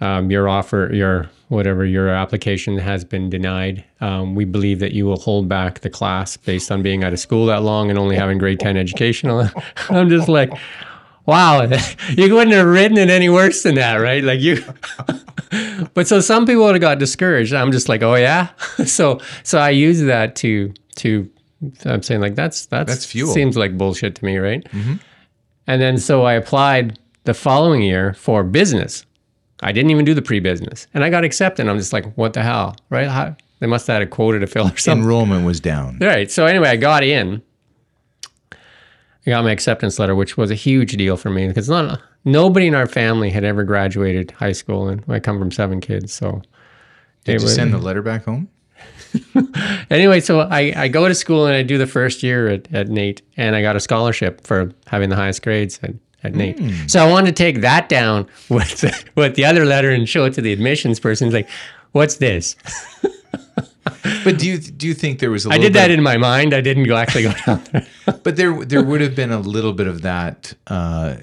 [0.00, 3.84] um, your offer, your whatever your application has been denied.
[4.00, 7.18] Um, we believe that you will hold back the class based on being out of
[7.18, 9.28] school that long and only having grade ten education."
[9.90, 10.52] I'm just like,
[11.28, 11.62] wow,
[12.16, 14.24] you wouldn't have written it any worse than that, right?
[14.24, 14.64] Like you.
[15.94, 17.52] but so some people would have got discouraged.
[17.52, 18.48] I'm just like, oh yeah.
[18.86, 21.30] so so I use that to to.
[21.84, 23.32] I'm saying like that's that's That's fuel.
[23.32, 24.64] Seems like bullshit to me, right?
[24.64, 24.94] Mm-hmm.
[25.66, 29.04] And then so I applied the following year for business.
[29.60, 31.68] I didn't even do the pre-business, and I got accepted.
[31.68, 33.08] I'm just like, what the hell, right?
[33.08, 35.02] How, they must have had a quota to fill or something.
[35.02, 35.98] Enrollment was down.
[36.00, 36.30] Right.
[36.30, 37.42] So anyway, I got in.
[39.28, 42.66] I got my acceptance letter, which was a huge deal for me because not nobody
[42.66, 46.14] in our family had ever graduated high school, and I come from seven kids.
[46.14, 46.40] So
[47.24, 48.48] Did you was- send the letter back home?
[49.90, 52.88] anyway, so I, I go to school and I do the first year at, at
[52.88, 56.58] NAIT, and I got a scholarship for having the highest grades at, at NAIT.
[56.58, 56.86] Hmm.
[56.86, 60.24] So I wanted to take that down with the, with the other letter and show
[60.24, 61.28] it to the admissions person.
[61.28, 61.50] It's like,
[61.92, 62.56] what's this?
[64.24, 66.02] But do you do you think there was a I little I did that in
[66.02, 66.54] my mind.
[66.54, 67.86] I didn't go actually go down there.
[68.22, 71.16] but there there would have been a little bit of that uh,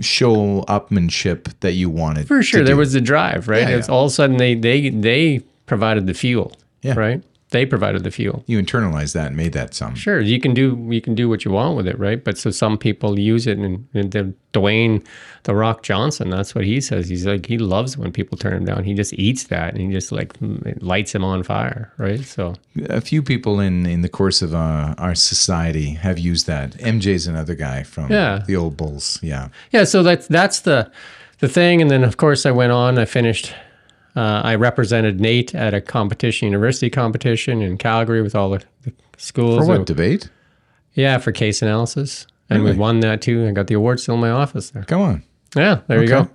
[0.00, 2.78] show upmanship that you wanted For sure, there do.
[2.78, 3.68] was a drive, right?
[3.68, 3.94] Yeah, it's yeah.
[3.94, 6.94] all of a sudden they they they provided the fuel, Yeah.
[6.94, 7.22] right?
[7.56, 8.42] They provided the fuel.
[8.46, 9.94] you internalized that and made that some.
[9.94, 12.20] Sure, you can do you can do what you want with it, right?
[12.22, 15.04] But so some people use it, and, and the, Dwayne,
[15.44, 17.08] the Rock Johnson, that's what he says.
[17.08, 18.84] He's like he loves when people turn him down.
[18.84, 20.32] He just eats that, and he just like
[20.66, 22.22] it lights him on fire, right?
[22.24, 22.54] So
[22.90, 26.72] A few people in in the course of uh, our society have used that.
[26.94, 28.42] MJ's another guy from Yeah.
[28.46, 29.18] the old Bulls.
[29.22, 29.48] Yeah.
[29.72, 30.90] yeah, so that's that's the
[31.38, 32.98] the thing, and then of course I went on.
[32.98, 33.54] I finished.
[34.16, 38.92] Uh, I represented NAIT at a competition, university competition in Calgary with all the, the
[39.18, 39.58] schools.
[39.58, 40.30] For what debate?
[40.94, 42.26] Yeah, for case analysis.
[42.48, 42.72] And Really?
[42.72, 43.46] we won that too.
[43.46, 44.84] I got the award still in my office there.
[44.84, 45.22] Come on.
[45.54, 46.28] Yeah, there you go.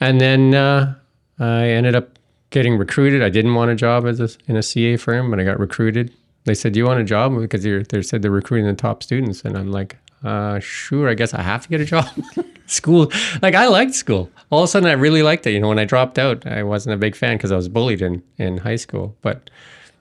[0.00, 0.94] And then uh,
[1.38, 2.18] I ended up
[2.50, 3.22] getting recruited.
[3.22, 6.12] I didn't want a job as a, in a CA firm, but I got recruited.
[6.44, 9.02] They said, "Do you want a job?" Because you're, they said they're recruiting the top
[9.02, 12.08] students, and I'm like, uh, "Sure, I guess I have to get a job."
[12.66, 13.10] school,
[13.42, 14.30] like I liked school.
[14.50, 15.52] All of a sudden, I really liked it.
[15.52, 18.02] You know, when I dropped out, I wasn't a big fan because I was bullied
[18.02, 19.50] in in high school, but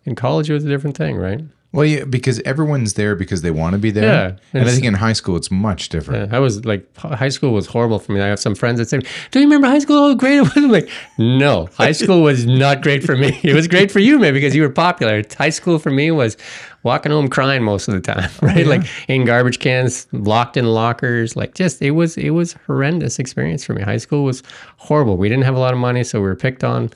[0.05, 1.41] in college it was a different thing, right?
[1.71, 4.29] Well, yeah, because everyone's there because they want to be there.
[4.53, 6.31] Yeah, And I think in high school it's much different.
[6.31, 8.21] Yeah, I was like, high school was horrible for me.
[8.21, 10.07] I have some friends that say, "Do you remember high school?
[10.09, 13.39] How great it was." I'm like, no, high school was not great for me.
[13.49, 15.21] It was great for you, man, because you were popular.
[15.37, 16.37] High school for me was
[16.81, 18.65] walking home crying most of the time, right?
[18.65, 21.35] Like in garbage cans, locked in lockers.
[21.35, 23.83] Like, just it was it was horrendous experience for me.
[23.83, 24.41] High school was
[24.77, 25.17] horrible.
[25.17, 26.89] We didn't have a lot of money, so we were picked on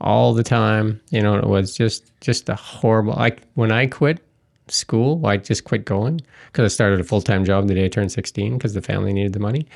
[0.00, 1.00] all the time.
[1.10, 3.14] You know, it was just just a horrible.
[3.14, 4.20] Like when I quit
[4.68, 5.24] school.
[5.26, 8.12] I just quit going because I started a full time job the day I turned
[8.12, 9.66] 16 because the family needed the money.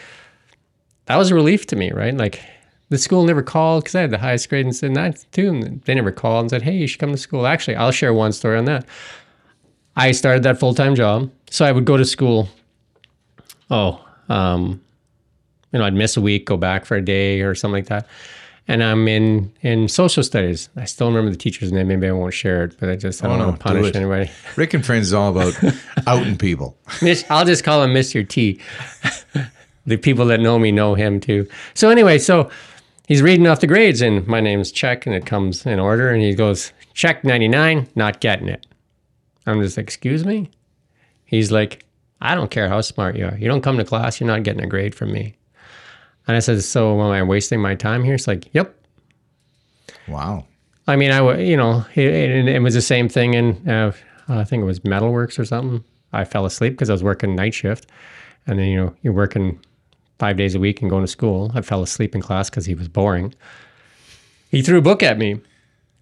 [1.06, 2.14] That was a relief to me, right?
[2.14, 2.42] Like
[2.90, 5.48] the school never called because I had the highest grade and said that too.
[5.50, 7.46] And they never called and said, hey, you should come to school.
[7.46, 8.86] Actually, I'll share one story on that.
[9.96, 11.30] I started that full time job.
[11.50, 12.48] So I would go to school.
[13.70, 14.80] Oh, um,
[15.72, 18.06] you know, I'd miss a week, go back for a day or something like that.
[18.70, 20.68] And I'm in in social studies.
[20.76, 21.88] I still remember the teacher's name.
[21.88, 23.86] Maybe I won't share it, but I just I Oh, don't no, want to punish
[23.86, 23.96] it.
[23.96, 24.30] anybody.
[24.56, 25.54] Rick and Friends is all about
[26.06, 26.76] outing people.
[27.30, 28.28] I'll just call him Mr.
[28.28, 28.60] T.
[29.86, 31.48] the people that know me know him too.
[31.72, 32.50] So anyway, so
[33.06, 36.22] he's reading off the grades, and my name's Csek, and it comes in order, and
[36.22, 38.66] he goes Csek ninety nine, not getting it.
[39.46, 40.50] I'm just like, excuse me.
[41.24, 41.86] He's like,
[42.20, 43.36] I don't care how smart you are.
[43.38, 45.36] You don't come to class, you're not getting a grade from me.
[46.28, 48.14] And I said, so am I wasting my time here?
[48.14, 48.74] It's like, yep.
[50.06, 50.44] Wow.
[50.86, 53.92] I mean, I, you know, it, it, it was the same thing in, uh,
[54.28, 55.82] I think it was Metalworks or something.
[56.12, 57.86] I fell asleep because I was working night shift.
[58.46, 59.58] And then, you know, you're working
[60.18, 61.50] five days a week and going to school.
[61.54, 63.34] I fell asleep in class because he was boring.
[64.50, 65.40] He threw a book at me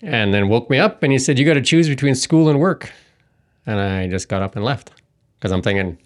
[0.02, 2.58] and then woke me up and he said, You got to choose between school and
[2.58, 2.92] work.
[3.64, 4.92] And I just got up and left
[5.46, 5.96] because I'm thinking,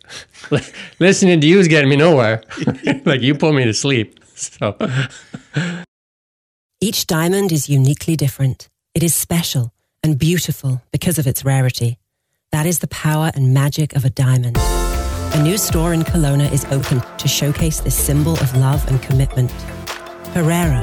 [0.99, 2.43] listening to you is getting me nowhere.
[3.07, 4.21] like you put me to sleep.
[4.35, 4.77] So,
[6.81, 8.69] Each diamond is uniquely different.
[8.95, 9.73] It is special
[10.03, 11.99] and beautiful because of its rarity.
[12.53, 14.59] That is the power and magic of a diamond.
[14.59, 19.51] A new store in Kelowna is open to showcase this symbol of love and commitment.
[20.35, 20.83] Herrera,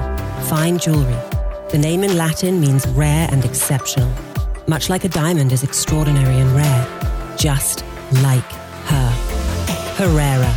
[0.49, 1.19] fine jewelry.
[1.69, 4.11] The name in Latin means rare and exceptional,
[4.67, 7.83] much like a diamond is extraordinary and rare, just
[8.23, 8.51] like
[8.85, 9.09] her.
[9.97, 10.51] Herrera,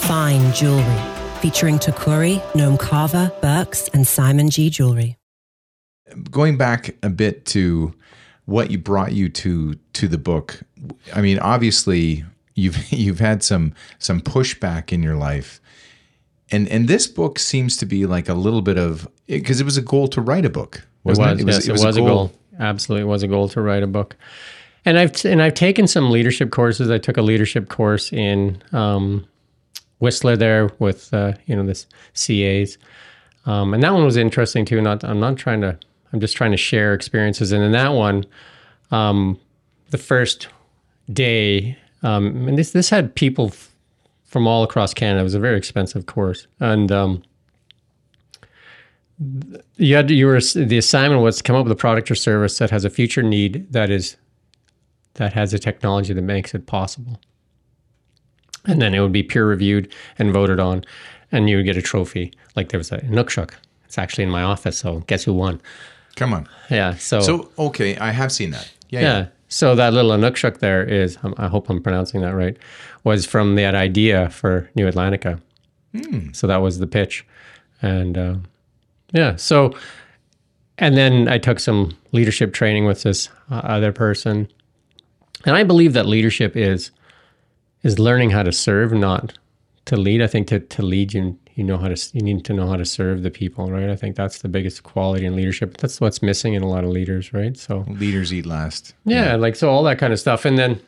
[0.00, 0.84] fine jewelry,
[1.40, 4.70] featuring Tacori, Noam Carver, Birks, and Simon G.
[4.70, 5.18] Jewelry.
[6.30, 7.94] Going back a bit to
[8.46, 10.60] what you brought you to to the book.
[11.14, 12.24] I mean, obviously
[12.54, 15.60] you've you've had some some pushback in your life.
[16.50, 19.76] And and this book seems to be like a little bit of because it was
[19.76, 20.86] a goal to write a book.
[21.04, 22.32] Wasn't it was, yes, it was, a, goal.
[22.58, 24.16] Absolutely, it was a goal to write a book.
[24.84, 26.90] And I've and I've taken some leadership courses.
[26.90, 29.26] I took a leadership course in um,
[29.98, 32.78] Whistler there with uh, you know this CAs,
[33.46, 34.80] um, and that one was interesting too.
[34.80, 35.78] Not I'm not trying to.
[36.12, 37.52] I'm just trying to share experiences.
[37.52, 38.24] And in that one,
[38.90, 39.38] um,
[39.90, 40.48] the first
[41.12, 43.70] day, um, and this this had people f-
[44.24, 45.20] from all across Canada.
[45.20, 47.22] It was a very expensive course, and um,
[49.76, 52.58] you had you were the assignment was to come up with a product or service
[52.58, 54.16] that has a future need that is
[55.14, 57.20] that has a technology that makes it possible.
[58.66, 60.84] And then it would be peer reviewed and voted on,
[61.32, 62.32] and you would get a trophy.
[62.56, 63.52] Like there was a Inukshuk.
[63.84, 64.78] It's actually in my office.
[64.78, 65.60] So guess who won?
[66.16, 66.48] Come on.
[66.70, 66.94] Yeah.
[66.96, 68.70] So So okay, I have seen that.
[68.90, 69.00] Yeah.
[69.00, 69.26] yeah.
[69.48, 72.56] So that little Inukshuk there is, um, I hope I'm pronouncing that right,
[73.02, 75.40] was from that idea for New Atlantica.
[76.32, 77.26] So that was the pitch.
[77.82, 78.34] And uh,
[79.12, 79.74] yeah, so,
[80.78, 84.48] and then I took some leadership training with this uh, other person.
[85.46, 86.90] And I believe that leadership is
[87.82, 89.38] is learning how to serve, not
[89.86, 90.20] to lead.
[90.20, 92.76] I think to, to lead you you know how to you need to know how
[92.76, 93.90] to serve the people, right?
[93.90, 95.76] I think that's the biggest quality in leadership.
[95.78, 97.56] That's what's missing in a lot of leaders, right?
[97.56, 98.94] So Leaders eat last.
[99.04, 100.44] yeah, like so all that kind of stuff.
[100.44, 100.80] And then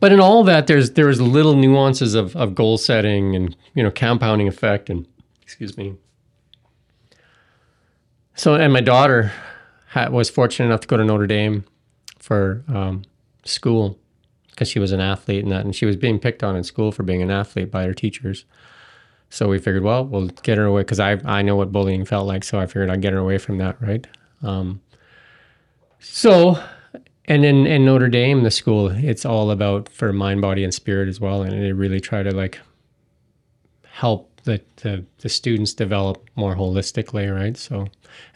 [0.00, 3.90] but in all that there's there's little nuances of, of goal setting and you know
[3.90, 5.06] compounding effect and
[5.42, 5.94] excuse me.
[8.34, 9.32] So and my daughter
[9.90, 11.64] ha was fortunate enough to go to Notre Dame
[12.30, 13.02] for um,
[13.44, 13.98] school
[14.50, 16.92] because she was an athlete and that and she was being picked on in school
[16.92, 18.44] for being an athlete by her teachers.
[19.30, 22.28] So we figured, well, we'll get her away because I I know what bullying felt
[22.28, 22.44] like.
[22.44, 24.06] So I figured I'd get her away from that, right?
[24.44, 24.80] Um,
[25.98, 26.62] so,
[27.24, 31.08] and in, in Notre Dame, the school, it's all about for mind, body, and spirit
[31.08, 32.60] as well, and they really try to like
[33.82, 37.56] help the the, the students develop more holistically, right?
[37.56, 37.86] So,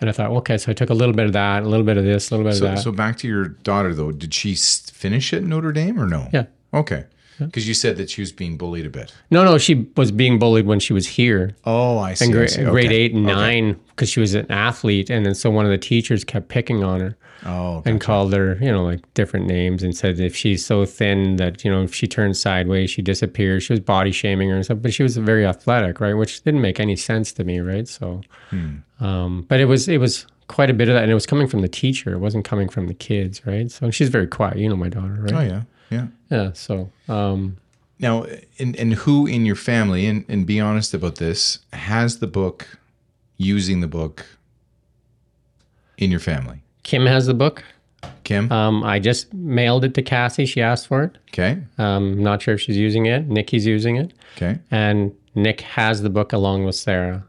[0.00, 1.96] and I thought, okay, so I took a little bit of that, a little bit
[1.96, 2.82] of this, a little bit So, of that.
[2.82, 4.12] so back to your daughter though.
[4.12, 6.28] Did she finish at Notre Dame or no?
[6.32, 6.46] yeah.
[6.72, 7.04] Okay.
[7.38, 9.12] Because you said that she was being bullied a bit.
[9.28, 11.56] No, no, she was being bullied when she was here.
[11.64, 12.26] Oh, I see.
[12.26, 12.64] in I grade, see.
[12.64, 13.34] grade eight and Okay.
[13.34, 16.84] nine because she was an athlete and then so one of the teachers kept picking
[16.84, 17.16] on her
[17.46, 21.36] Oh, and called her you know like different names and said if she's so thin
[21.36, 23.62] that you know if she turns sideways she disappears.
[23.64, 26.62] She was body shaming her and stuff but she was very athletic right which didn't
[26.62, 27.86] make any sense to me right?
[27.86, 28.76] So Hmm.
[29.00, 31.46] um, but it was it was quite a bit of that and it was coming
[31.46, 32.12] from the teacher.
[32.12, 33.70] It wasn't coming from the kids right?
[33.70, 34.56] So she's very quiet.
[34.56, 35.32] You know my daughter right?
[35.34, 36.06] Oh yeah, yeah.
[36.30, 37.58] yeah so um,
[37.98, 38.24] Now,
[38.58, 42.78] and and who in your family, and and be honest about this, has the book,
[43.36, 44.26] using the book,
[45.98, 46.60] in your family?
[46.84, 47.64] Kim has the book
[48.22, 48.50] Kim.
[48.52, 51.58] um, i just mailed it to cassie she asked for it okay.
[51.78, 53.26] Um, not sure if she's using it.
[53.26, 54.60] Nikki's using it, Okay.
[54.70, 57.24] and Nick has the book along with Sarah.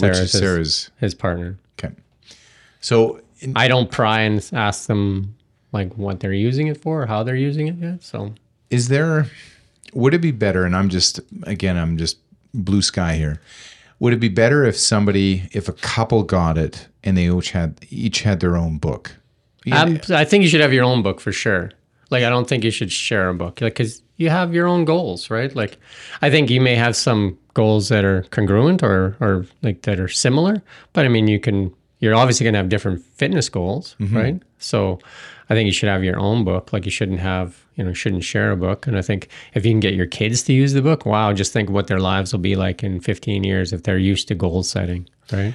[0.00, 1.58] Which Sarah's is his, his partner.
[1.78, 1.94] Okay.
[2.80, 5.36] So in, I don't pry and ask them
[5.72, 8.02] like what they're using it for or how they're using it yet.
[8.02, 8.34] So
[8.70, 9.26] is there
[9.92, 12.16] would it be better and i'm just again i'm just
[12.54, 13.40] blue sky here
[14.04, 17.78] would it be better if somebody if a couple got it and they each had
[17.88, 19.16] each had their own book
[19.72, 21.70] um, I think you should have your own book for sure.
[22.10, 24.84] Like I don't think you should share a book, like because you have your own
[24.84, 25.54] goals, right?
[25.56, 25.78] Like
[26.20, 30.08] I think you may have some goals that are congruent or or like that are
[30.08, 31.74] similar, but I mean you can.
[32.00, 34.42] You're obviously going to have different fitness goals, right?
[34.58, 34.98] So
[35.50, 36.72] I think you should have your own book.
[36.72, 38.86] Like you shouldn't have, you know, shouldn't share a book.
[38.86, 41.52] And I think if you can get your kids to use the book, wow, just
[41.52, 44.62] think what their lives will be like in 15 years if they're used to goal
[44.62, 45.54] setting, right?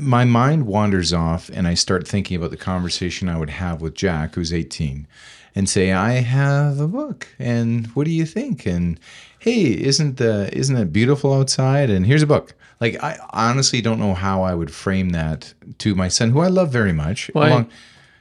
[0.00, 3.94] my mind wanders off and i start thinking about the conversation i would have with
[3.94, 5.08] jack who's 18
[5.56, 9.00] and say i have a book and what do you think and
[9.40, 13.98] hey isn't the isn't it beautiful outside and here's a book like i honestly don't
[13.98, 17.44] know how i would frame that to my son who i love very much Well,
[17.44, 17.70] I- along-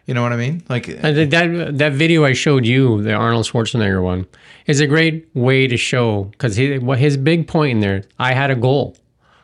[0.07, 3.03] you know what i mean like uh, I think that that video I showed you,
[3.03, 4.25] the Arnold Schwarzenegger one,
[4.65, 8.03] is a great way to show because he what his big point in there.
[8.17, 8.97] I had a goal,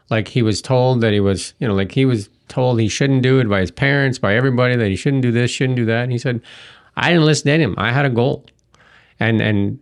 [0.09, 3.23] like he was told that he was, you know, like he was told he shouldn't
[3.23, 6.03] do it by his parents, by everybody that he shouldn't do this, shouldn't do that.
[6.03, 6.41] And he said,
[6.95, 7.75] I didn't listen to him.
[7.77, 8.45] I had a goal,
[9.19, 9.79] and and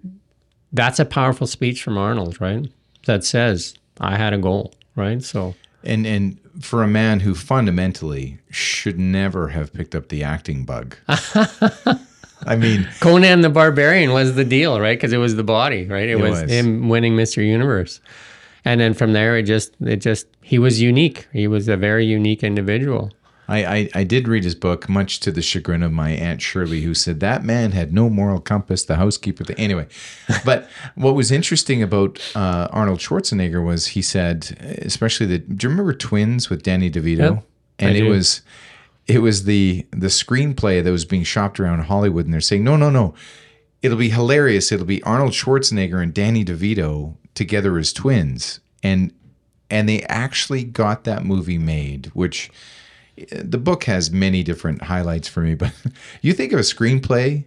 [0.71, 2.67] that's a powerful speech from Arnold, right?
[3.05, 5.21] That says, I had a goal, right?
[5.21, 10.63] So, And and for a man who fundamentally should never have picked up the acting
[10.65, 10.95] bug.
[12.43, 14.97] I mean, Conan the Barbarian was the deal, right?
[14.97, 16.09] Because it was the body, right?
[16.09, 16.51] It, It was, was.
[16.51, 17.45] him winning Mr.
[17.45, 18.01] Universe.
[18.65, 21.27] And then from there, it just, it just, he was unique.
[21.33, 23.11] He was a very unique individual.
[23.47, 26.81] I, I, I did read his book, much to the chagrin of my Aunt Shirley,
[26.81, 29.43] who said that man had no moral compass, the housekeeper.
[29.43, 29.57] Thing.
[29.57, 29.87] Anyway,
[30.45, 35.69] but what was interesting about uh, Arnold Schwarzenegger was he said, especially the, do you
[35.69, 37.35] remember Twins with Danny DeVito?
[37.35, 37.43] Yep,
[37.79, 38.09] and I it do.
[38.09, 38.41] was
[39.07, 42.77] it was the the screenplay that was being shopped around Hollywood, and they're saying, no,
[42.77, 43.13] no, no,
[43.81, 44.71] it'll be hilarious.
[44.71, 49.13] It'll be Arnold Schwarzenegger and Danny DeVito together as twins, and
[49.69, 52.49] and they actually got that movie made, which
[53.31, 55.73] the book has many different highlights for me, but
[56.21, 57.45] you think of a screenplay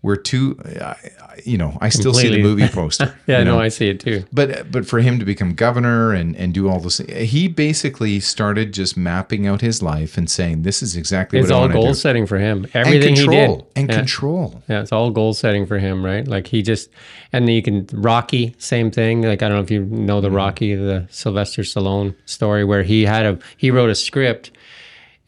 [0.00, 0.96] where two, I-
[1.44, 3.14] you know, I still see the movie poster.
[3.26, 3.60] Yeah, you no, know?
[3.60, 4.24] I see it too.
[4.32, 8.72] but but for him to become governor and and do all this, he basically started
[8.72, 11.72] just mapping out his life and saying, "This is exactly It's what I all want
[11.72, 12.64] to goal do." setting for him.
[12.72, 13.66] And Everything control he did.
[13.76, 13.96] and yeah.
[13.96, 14.62] control.
[14.68, 16.26] Yeah, it's all goal setting for him, right?
[16.26, 16.88] Like he just,
[17.32, 19.22] and then you can Rocky, same thing.
[19.22, 20.36] Like I don't know if you know the mm-hmm.
[20.36, 24.52] Rocky, the Sylvester Stallone story, where he had a he wrote a script,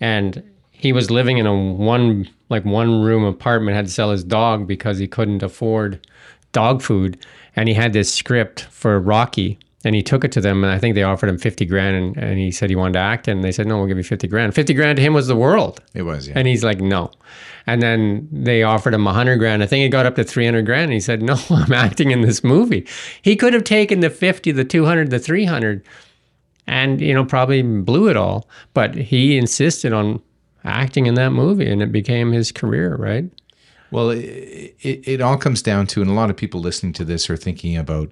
[0.00, 4.24] and he was living in a one like one room apartment, had to sell his
[4.24, 6.06] dog because he couldn't afford
[6.52, 7.18] dog food,
[7.56, 9.58] and he had this script for Rocky.
[9.84, 12.16] And he took it to them, and I think they offered him fifty grand, and,
[12.16, 14.26] and he said he wanted to act, and they said no, we'll give you fifty
[14.26, 14.52] grand.
[14.52, 15.80] Fifty grand to him was the world.
[15.94, 16.34] It was, yeah.
[16.36, 17.12] And he's like, no.
[17.68, 19.62] And then they offered him a hundred grand.
[19.62, 20.84] I think it got up to 300 grand.
[20.84, 22.86] And he said, no, I'm acting in this movie.
[23.20, 25.84] He could have taken the 50, the 200, the 300
[26.68, 28.48] and, you know, probably blew it all.
[28.74, 30.22] But he insisted on
[30.64, 33.24] acting in that movie and it became his career, right?
[33.90, 37.04] Well, it, it, it all comes down to, and a lot of people listening to
[37.04, 38.10] this are thinking about,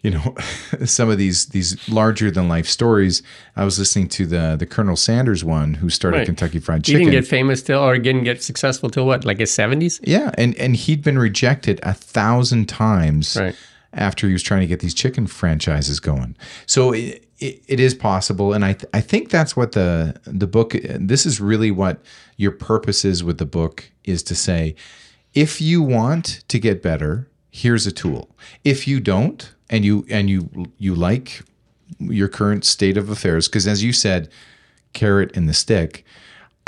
[0.00, 0.34] you know,
[0.86, 3.22] some of these these larger than life stories.
[3.56, 6.26] I was listening to the the Colonel Sanders one, who started Right.
[6.26, 7.08] Kentucky Fried He Chicken.
[7.10, 10.00] didn't get famous till, or didn't get successful till what, like his 70s?
[10.02, 13.54] yeah, and and he'd been rejected a thousand times Right.
[13.92, 16.36] after he was trying to get these chicken franchises going.
[16.64, 20.46] So it, it, it is possible, and I th- I think that's what the the
[20.46, 20.74] book.
[20.84, 22.00] This is really what
[22.36, 24.74] your purpose is with the book is to say,
[25.34, 28.34] if you want to get better, here's a tool.
[28.64, 31.42] If you don't, and you and you you like
[31.98, 34.28] your current state of affairs, because as you said,
[34.92, 36.04] carrot and the stick.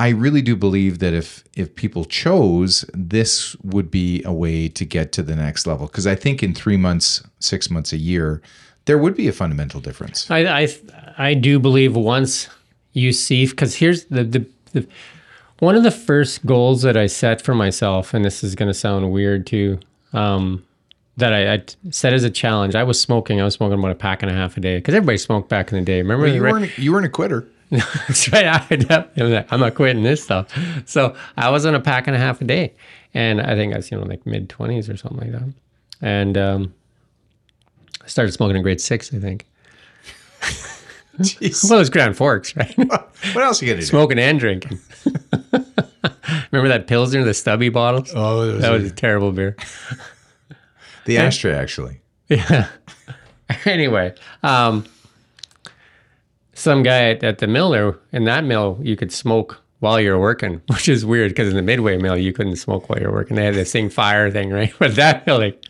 [0.01, 4.85] I really do believe that if if people chose, this would be a way to
[4.85, 5.87] get to the next level.
[5.87, 8.41] Because I think in three months, six months, a year,
[8.89, 10.31] there would be a fundamental difference.
[10.31, 10.69] I, I,
[11.19, 12.49] I do believe once
[12.95, 14.89] you see, because here's the, the, the,
[15.59, 18.75] one of the first goals that I set for myself, and this is going to
[18.75, 19.79] sound weird too,
[20.15, 20.65] um,
[21.19, 22.75] that I, I set as a challenge.
[22.75, 23.43] I was smoking.
[23.43, 25.71] I was smoking about a pack and a half a day because everybody smoked back
[25.71, 26.01] in the day.
[26.01, 26.27] Remember?
[26.27, 27.47] You weren't you weren't a quitter.
[27.71, 28.47] That's right.
[28.47, 30.59] I, I'm I'm not quitting this stuff.
[30.87, 32.73] So I was on a pack and a half a day,
[33.13, 35.53] and I think I was you know like mid twenties or something like that.
[36.01, 36.75] And um,
[38.09, 39.45] I started smoking in grade six, I think.
[41.19, 41.69] Jeez.
[41.69, 42.75] Well, it was Grand Forks, right?
[43.35, 43.87] What else you got to do?
[43.87, 44.79] Smoking and drinking.
[46.51, 48.13] Remember that Pilsner, the stubby bottles?
[48.15, 49.57] Oh, that was a terrible beer.
[51.05, 52.01] the ashtray actually.
[52.29, 52.69] Yeah.
[53.67, 54.87] anyway, um,
[56.55, 60.19] some guy at, at the mill there, in that mill, you could smoke while you're
[60.19, 63.37] working, which is weird because in the Midway mill, you couldn't smoke while you're working.
[63.37, 64.73] They had this sing fire thing, right?
[64.79, 65.63] But that mill, like,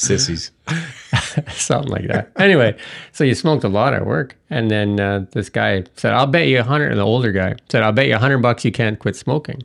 [0.00, 0.50] Sissies.
[1.50, 2.32] something like that.
[2.36, 2.74] Anyway,
[3.12, 4.34] so you smoked a lot at work.
[4.48, 7.82] And then uh, this guy said, I'll bet you a hundred, the older guy said,
[7.82, 9.62] I'll bet you a hundred bucks you can't quit smoking.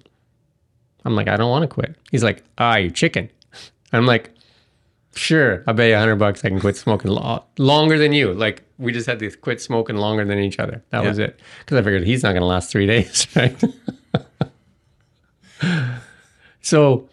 [1.05, 1.95] I'm like, I don't want to quit.
[2.11, 3.29] He's like, ah, you chicken.
[3.93, 4.31] I'm like,
[5.15, 8.33] sure, I'll bet you a hundred bucks I can quit smoking lo- longer than you.
[8.33, 10.83] Like, we just had to quit smoking longer than each other.
[10.89, 11.39] That was it.
[11.59, 13.63] Because I figured he's not going to last three days, right?
[16.61, 17.07] so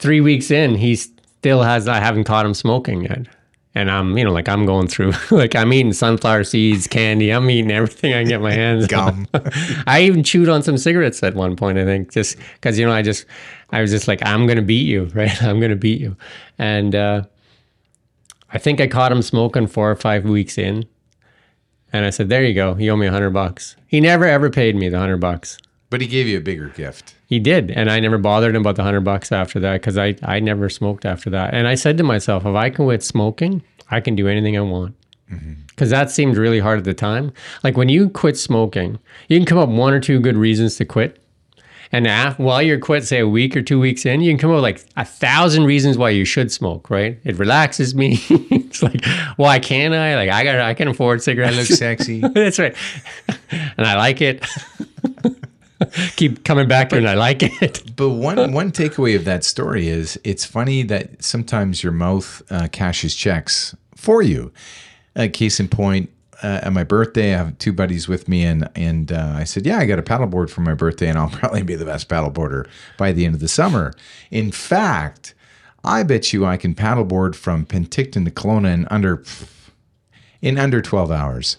[0.00, 0.98] three weeks in, he
[1.46, 3.28] still has, I haven't caught him smoking yet.
[3.76, 7.30] And I'm, you know, like I'm going through, like I'm eating sunflower seeds, candy.
[7.30, 9.28] I'm eating everything I can get my hands Gum.
[9.32, 9.42] on.
[9.86, 12.92] I even chewed on some cigarettes at one point, I think, just because, you know,
[12.92, 13.26] I just,
[13.70, 15.40] I was just like, I'm going to beat you, right?
[15.40, 16.16] I'm going to beat you.
[16.58, 17.22] And uh,
[18.50, 20.84] I think I caught him smoking four or five weeks in.
[21.92, 22.76] And I said, there you go.
[22.76, 23.76] You owe me a hundred bucks.
[23.86, 25.58] He never ever paid me the hundred bucks.
[25.90, 27.14] But he gave you a bigger gift.
[27.26, 30.14] He did, and I never bothered him about the hundred bucks after that because I
[30.22, 31.54] I never smoked after that.
[31.54, 34.60] And I said to myself, if I can quit smoking, I can do anything I
[34.60, 34.94] want.
[35.32, 35.54] Mm-hmm.
[35.66, 37.32] Because that seemed really hard at the time.
[37.64, 38.98] Like when you quit smoking,
[39.28, 41.18] you can come up one or two good reasons to quit,
[41.92, 44.50] And af- while you're quit, say a week or two weeks in, you can come
[44.50, 46.88] up with like a thousand reasons why you should smoke.
[46.90, 47.18] Right?
[47.24, 48.18] It relaxes me.
[48.30, 49.04] it's like,
[49.36, 50.14] why can't I?
[50.14, 51.58] Like I got, I can afford cigarettes.
[51.58, 51.70] I cigarettes.
[51.70, 52.20] look sexy.
[52.20, 52.76] That's right.
[53.76, 54.46] and I like it.
[56.16, 57.82] Keep coming back here, and I like it.
[57.96, 62.68] But one one takeaway of that story is it's funny that sometimes your mouth uh,
[62.70, 64.52] cashes checks for you.
[65.14, 66.10] Uh, case in point,
[66.42, 69.64] uh, at my birthday, I have two buddies with me, and and uh, I said,
[69.64, 72.68] "Yeah, I got a paddleboard for my birthday, and I'll probably be the best paddleboarder
[72.98, 73.94] by the end of the summer."
[74.30, 75.34] In fact,
[75.84, 79.22] I bet you I can paddleboard from Penticton to Kelowna in under
[80.42, 81.56] in under 12 hours.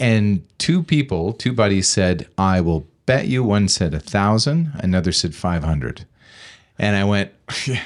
[0.00, 3.42] And two people, two buddies said, I will bet you.
[3.42, 6.04] One said a thousand, another said 500.
[6.78, 7.32] And I went,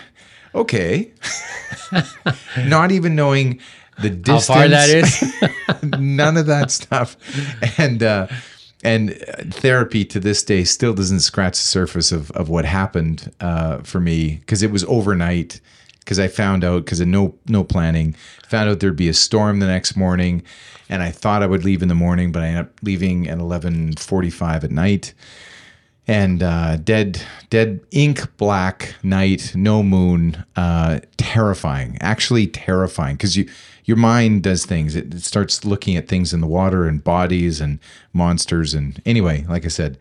[0.54, 1.12] okay.
[2.58, 3.60] Not even knowing
[4.00, 4.46] the How distance.
[4.46, 5.34] far that is?
[6.00, 7.16] none of that stuff.
[7.78, 8.26] And, uh,
[8.82, 9.12] and
[9.54, 14.00] therapy to this day still doesn't scratch the surface of, of what happened uh, for
[14.00, 15.60] me because it was overnight.
[16.04, 18.14] Because I found out because of no no planning,
[18.48, 20.42] found out there'd be a storm the next morning,
[20.88, 23.38] and I thought I would leave in the morning, but I ended up leaving at
[23.38, 25.14] eleven forty five at night,
[26.06, 31.96] and uh, dead dead ink black night, no moon, uh, terrifying.
[32.00, 33.48] Actually terrifying because you
[33.84, 34.94] your mind does things.
[34.96, 37.78] It, it starts looking at things in the water and bodies and
[38.12, 39.98] monsters and anyway, like I said,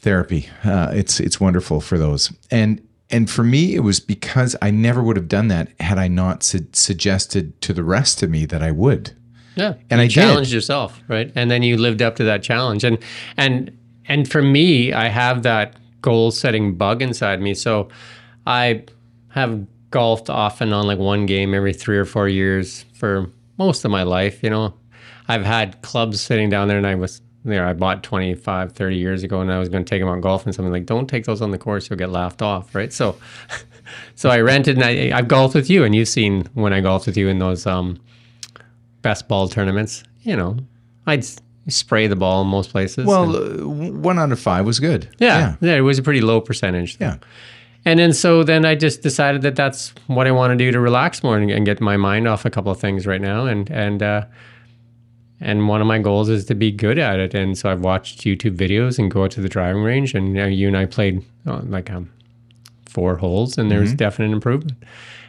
[0.00, 0.48] therapy.
[0.64, 2.32] Uh, it's it's wonderful for those.
[2.50, 2.80] And
[3.10, 6.42] and for me, it was because I never would have done that had I not
[6.42, 9.12] su- suggested to the rest of me that I would.
[9.56, 10.10] Yeah, And you I did.
[10.12, 11.30] challenged yourself, right?
[11.36, 12.82] And then you lived up to that challenge.
[12.82, 12.98] And
[13.36, 13.76] and
[14.06, 17.54] and for me, I have that goal setting bug inside me.
[17.54, 17.88] So
[18.46, 18.84] I
[19.28, 23.84] have golfed off and on like one game every three or four years for most
[23.84, 24.42] of my life.
[24.42, 24.74] You know,
[25.28, 27.66] I've had clubs sitting down there, and I was there.
[27.66, 30.44] I bought 25, 30 years ago, and I was going to take them out golf,
[30.46, 32.92] and something like, "Don't take those on the course; you'll get laughed off." Right?
[32.92, 33.16] So.
[34.14, 37.06] So I rented, and I, I've golfed with you, and you've seen when I golfed
[37.06, 38.00] with you in those um,
[39.02, 40.04] best ball tournaments.
[40.22, 40.56] You know,
[41.06, 41.24] I'd
[41.68, 43.04] spray the ball in most places.
[43.06, 43.60] Well, and-
[43.92, 45.08] uh, one out of five was good.
[45.18, 46.96] yeah, yeah, it was a pretty low percentage.
[46.98, 47.16] Yeah.
[47.84, 50.80] And then so then I just decided that that's what I want to do to
[50.80, 53.44] relax more and, and get my mind off a couple of things right now.
[53.44, 54.24] And and uh,
[55.40, 57.34] and one of my goals is to be good at it.
[57.34, 60.14] And so I've watched YouTube videos and go out to the driving range.
[60.14, 62.10] And uh, you and I played uh, like um,
[62.86, 64.78] four holes, and there's definite improvement.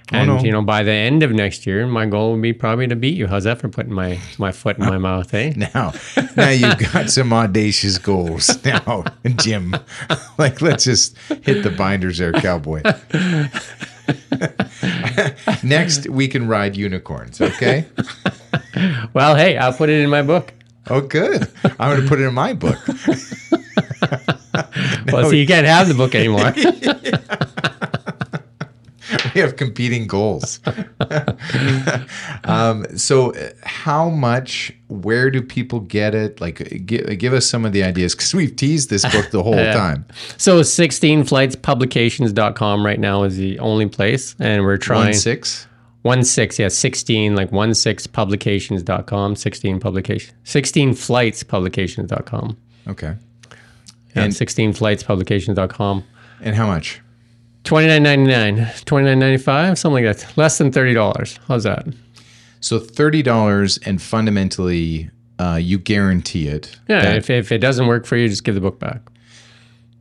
[0.09, 0.39] And no.
[0.39, 3.15] you know, by the end of next year, my goal would be probably to beat
[3.15, 3.25] you.
[3.25, 5.53] How's that for putting my my foot in my mouth, eh?
[5.73, 5.93] Now,
[6.37, 9.03] now you've got some audacious goals now,
[9.37, 9.75] Jim.
[10.37, 12.81] Like, let's just hit the binders there, cowboy.
[15.63, 17.41] Next, we can ride unicorns.
[17.41, 17.85] Okay.
[19.13, 20.51] Well, hey, I'll put it in my book.
[20.89, 21.49] Oh, good.
[21.79, 22.77] I'm going to put it in my book.
[25.11, 26.51] Well, see, you can't have the book anymore.
[29.35, 30.61] We have competing goals.
[32.45, 34.71] um, so, uh, how much?
[34.87, 36.39] Where do people get it?
[36.39, 39.55] Like, give, give us some of the ideas because we've teased this book the whole
[39.73, 40.05] time.
[40.37, 44.35] So 16flightspublications.com right now is the only place.
[44.39, 45.67] And we're trying One six.
[46.03, 52.57] one six, yeah, 16, like one six publications.com, 16 publication, 16 flightspublications.com.
[52.87, 53.15] Okay.
[54.15, 56.03] And And 16 flightspublications.com.
[56.41, 57.01] and how much?
[57.65, 60.37] Twenty nine ninety nine, twenty nine ninety five, something like that.
[60.37, 61.39] Less than thirty dollars.
[61.47, 61.85] How's that?
[62.61, 65.09] So thirty dollars, and fundamentally,
[65.39, 66.77] uh, you guarantee it.
[66.87, 67.13] Yeah.
[67.15, 69.01] if, if it doesn't work for you, just give the book back.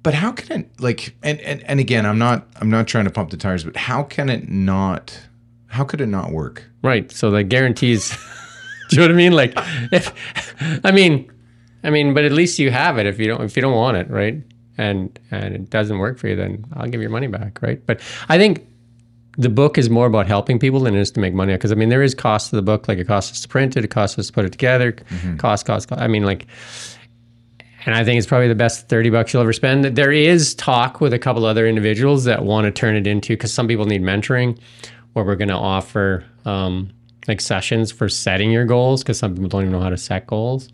[0.02, 1.16] but how can it like?
[1.22, 4.02] And, and and again, I'm not I'm not trying to pump the tires, but how
[4.02, 5.18] can it not?
[5.68, 6.64] How could it not work?
[6.82, 7.10] Right.
[7.10, 8.10] So the guarantees.
[8.90, 9.32] do you know what I mean?
[9.32, 9.54] Like,
[9.90, 10.12] if
[10.84, 11.32] I mean,
[11.82, 13.06] I mean, but at least you have it.
[13.06, 14.42] If you don't, if you don't want it, right?
[14.76, 17.84] And and it doesn't work for you, then I'll give your money back, right?
[17.86, 18.66] But I think
[19.36, 21.52] the book is more about helping people than it is to make money.
[21.52, 22.88] Because I mean, there is cost to the book.
[22.88, 24.92] Like it costs us to print it, it costs us to put it together,
[25.38, 26.00] cost, cost, cost.
[26.00, 26.46] I mean, like.
[27.86, 29.84] And I think it's probably the best 30 bucks you'll ever spend.
[29.84, 33.52] There is talk with a couple other individuals that want to turn it into, because
[33.52, 34.58] some people need mentoring,
[35.12, 36.90] where we're going to offer um,
[37.28, 40.26] like sessions for setting your goals, because some people don't even know how to set
[40.26, 40.70] goals.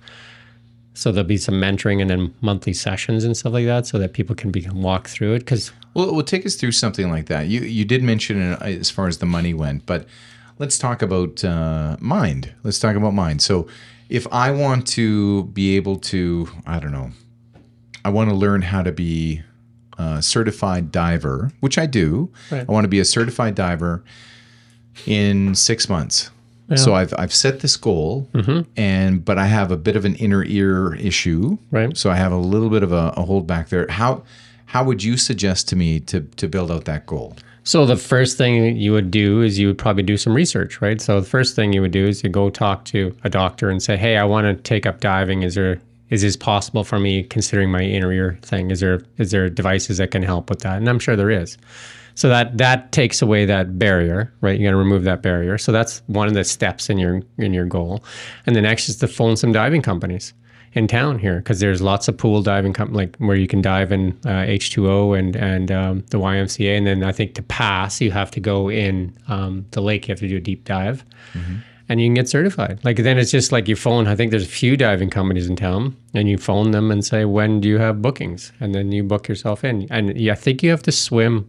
[0.95, 4.13] So there'll be some mentoring and then monthly sessions and stuff like that, so that
[4.13, 5.41] people can be walk through it.
[5.41, 7.49] Because Well, well, take us through something like that.
[7.49, 10.07] You you did mention it as far as the money went, but
[10.59, 12.53] let's talk about uh, mind.
[12.63, 13.41] Let's talk about mind.
[13.43, 13.69] So,
[14.09, 17.11] if I want to be able to, I don't know,
[18.05, 19.43] I want to learn how to be
[19.99, 22.31] a certified diver, which I do.
[22.51, 22.67] Right.
[22.69, 24.03] I want to be a certified diver
[25.07, 26.31] in six months.
[26.77, 28.71] So I've I've set this goal, mm-hmm.
[28.77, 31.97] and but I have a bit of an inner ear issue, Right.
[31.97, 33.87] So I have a little bit of a, a hold back there.
[33.89, 34.23] How
[34.67, 37.37] how would you suggest to me to to build out that goal?
[37.65, 41.01] So the first thing you would do is you would probably do some research, right?
[41.01, 43.83] So the first thing you would do is you go talk to a doctor and
[43.83, 45.43] say, "Hey, I want to take up diving.
[45.43, 48.71] Is there is this possible for me considering my inner ear thing?
[48.71, 51.59] Is there is there devices that can help with that?" And I'm sure there is.
[52.21, 54.61] So that that takes away that barrier, right?
[54.61, 55.57] You got to remove that barrier.
[55.57, 58.05] So that's one of the steps in your in your goal.
[58.45, 60.35] And the next is to phone some diving companies
[60.75, 63.91] in town here because there's lots of pool diving com- like where you can dive
[63.91, 68.11] in uh, H2O and and um, the YMCA and then I think to pass you
[68.11, 70.07] have to go in um, the lake.
[70.07, 71.07] You have to do a deep dive.
[71.89, 72.81] And you can get certified.
[72.85, 75.57] Like then it's just like you phone I think there's a few diving companies in
[75.57, 78.53] town and you phone them and say when do you have bookings?
[78.61, 79.87] And then you book yourself in.
[79.91, 81.49] And yeah, I think you have to swim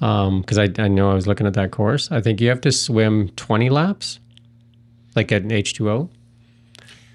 [0.00, 2.60] Um, because I, I know I was looking at that course I think you have
[2.62, 4.20] to swim 20 laps
[5.14, 6.10] like at an H2O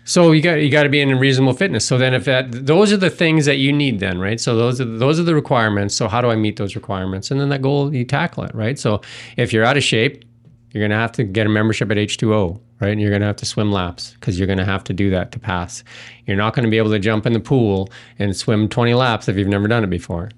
[0.04, 1.86] so you got you got to be in reasonable fitness.
[1.86, 4.40] So then, if that those are the things that you need, then right.
[4.40, 5.96] So those are those are the requirements.
[5.96, 7.32] So how do I meet those requirements?
[7.32, 8.80] And then that goal you tackle it, right.
[8.80, 9.02] So
[9.38, 10.26] if you're out of shape,
[10.72, 12.90] you're gonna have to get a membership at H2O, right.
[12.90, 15.40] And you're gonna have to swim laps because you're gonna have to do that to
[15.40, 15.84] pass.
[16.26, 19.38] You're not gonna be able to jump in the pool and swim 20 laps if
[19.38, 20.32] you've never done it before.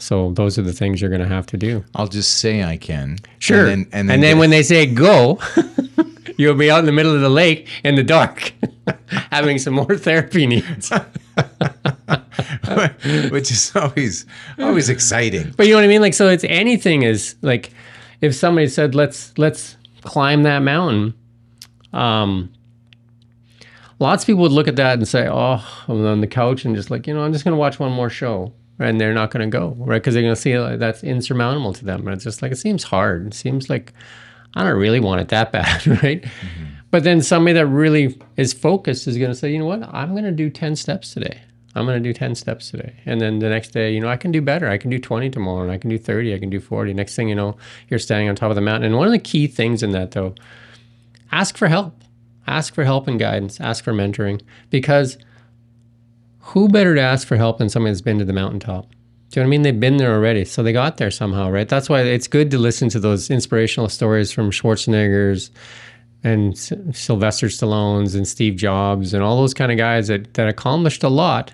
[0.00, 1.84] So those are the things you're gonna have to do.
[1.94, 3.18] I'll just say I can.
[3.38, 3.68] Sure.
[3.68, 5.38] And then, and then, get- when they say go,
[6.38, 8.52] you'll be out in the middle of the lake in the dark,
[9.30, 10.90] having some more therapy needs.
[13.30, 14.26] which is always
[14.58, 15.52] always exciting.
[15.56, 16.00] But you know what I mean?
[16.00, 17.72] Like, so it's anything is like,
[18.20, 21.14] if somebody said, let's, let's climb that mountain.
[21.92, 22.52] Um,
[23.98, 26.74] lots of people would look at that and say, oh, I'm on the couch and
[26.74, 28.52] just like, you know, I'm just going to watch one more show.
[28.80, 29.98] And they're not going to go, right?
[29.98, 32.06] Because they're going to see like, that's insurmountable to them.
[32.06, 33.26] And it's just like, it seems hard.
[33.26, 33.92] It seems like
[34.54, 36.22] I don't really want it that bad, right?
[36.22, 36.64] Mm-hmm.
[36.90, 39.82] But then somebody that really is focused is going to say, you know what?
[39.94, 41.40] I'm going to do 10 steps today.
[41.74, 42.96] I'm going to do 10 steps today.
[43.06, 44.68] And then the next day, you know, I can do better.
[44.68, 46.34] I can do 20 tomorrow and I can do 30.
[46.34, 46.92] I can do 40.
[46.94, 47.56] Next thing you know,
[47.88, 48.86] you're standing on top of the mountain.
[48.86, 50.34] And one of the key things in that, though,
[51.30, 51.94] ask for help.
[52.48, 53.60] Ask for help and guidance.
[53.60, 54.40] Ask for mentoring.
[54.70, 55.16] Because
[56.40, 58.90] who better to ask for help than somebody that's been to the mountaintop?
[59.30, 59.62] Do you know what I mean?
[59.62, 61.68] They've been there already, so they got there somehow, right?
[61.68, 65.50] That's why it's good to listen to those inspirational stories from Schwarzenegger's
[66.24, 70.48] and S- Sylvester Stallone's and Steve Jobs and all those kind of guys that, that
[70.48, 71.52] accomplished a lot.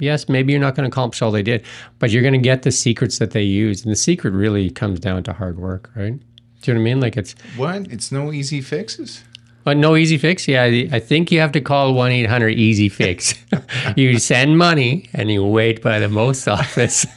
[0.00, 1.64] Yes, maybe you're not going to accomplish all they did,
[1.98, 3.84] but you're going to get the secrets that they used.
[3.84, 6.12] And the secret really comes down to hard work, right?
[6.60, 7.00] Do you know what I mean?
[7.00, 7.90] Like it's What?
[7.90, 9.24] It's no easy fixes.
[9.68, 10.48] But no easy fix.
[10.48, 13.34] Yeah, I think you have to call one eight hundred easy fix.
[13.96, 17.06] you send money and you wait by the most office.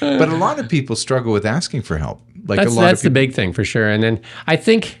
[0.00, 2.20] But a lot of people struggle with asking for help.
[2.46, 3.28] Like that's a lot that's of the people.
[3.28, 3.88] big thing for sure.
[3.88, 4.98] And then I think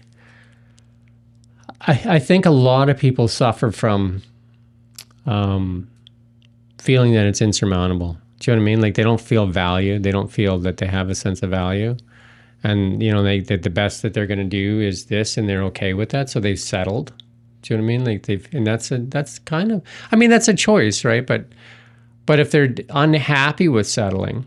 [1.80, 4.22] I, I think a lot of people suffer from
[5.26, 5.90] um,
[6.78, 8.16] feeling that it's insurmountable.
[8.38, 8.80] Do you know what I mean?
[8.80, 10.04] Like they don't feel valued.
[10.04, 11.96] They don't feel that they have a sense of value.
[12.64, 15.48] And you know, they that the best that they're going to do is this, and
[15.48, 17.12] they're okay with that, so they've settled.
[17.62, 18.04] Do you know what I mean?
[18.04, 21.26] Like they've, and that's a that's kind of, I mean, that's a choice, right?
[21.26, 21.46] But
[22.26, 24.46] but if they're unhappy with settling,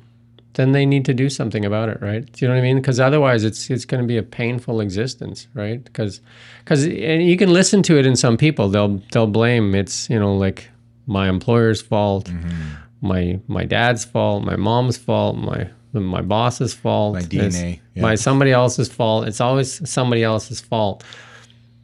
[0.55, 2.29] then they need to do something about it, right?
[2.31, 2.77] Do you know what I mean?
[2.77, 5.83] Because otherwise, it's it's going to be a painful existence, right?
[5.83, 6.21] Because
[6.59, 8.69] because and you can listen to it in some people.
[8.69, 10.69] They'll they'll blame it's you know like
[11.07, 12.75] my employer's fault, mm-hmm.
[13.01, 15.69] my my dad's fault, my mom's fault, my
[16.03, 18.01] my boss's fault, My DNA, yeah.
[18.01, 19.27] my somebody else's fault.
[19.27, 21.03] It's always somebody else's fault,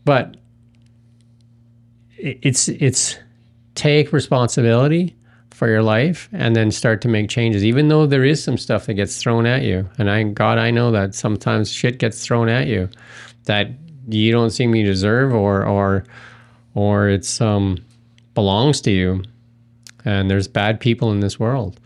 [0.05, 0.37] but
[2.17, 3.17] it's it's
[3.75, 5.15] take responsibility
[5.49, 8.85] for your life and then start to make changes even though there is some stuff
[8.85, 12.49] that gets thrown at you and i god i know that sometimes shit gets thrown
[12.49, 12.89] at you
[13.45, 13.67] that
[14.07, 16.03] you don't seem you deserve or or
[16.73, 17.77] or it's um
[18.33, 19.23] belongs to you
[20.05, 21.79] and there's bad people in this world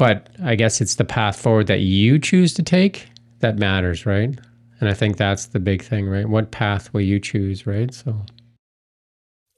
[0.00, 3.06] but i guess it's the path forward that you choose to take
[3.38, 4.32] that matters right
[4.80, 8.10] and i think that's the big thing right what path will you choose right so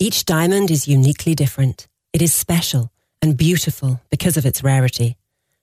[0.03, 1.87] Each diamond is uniquely different.
[2.13, 2.91] It is special
[3.23, 5.17] and beautiful because of its rarity.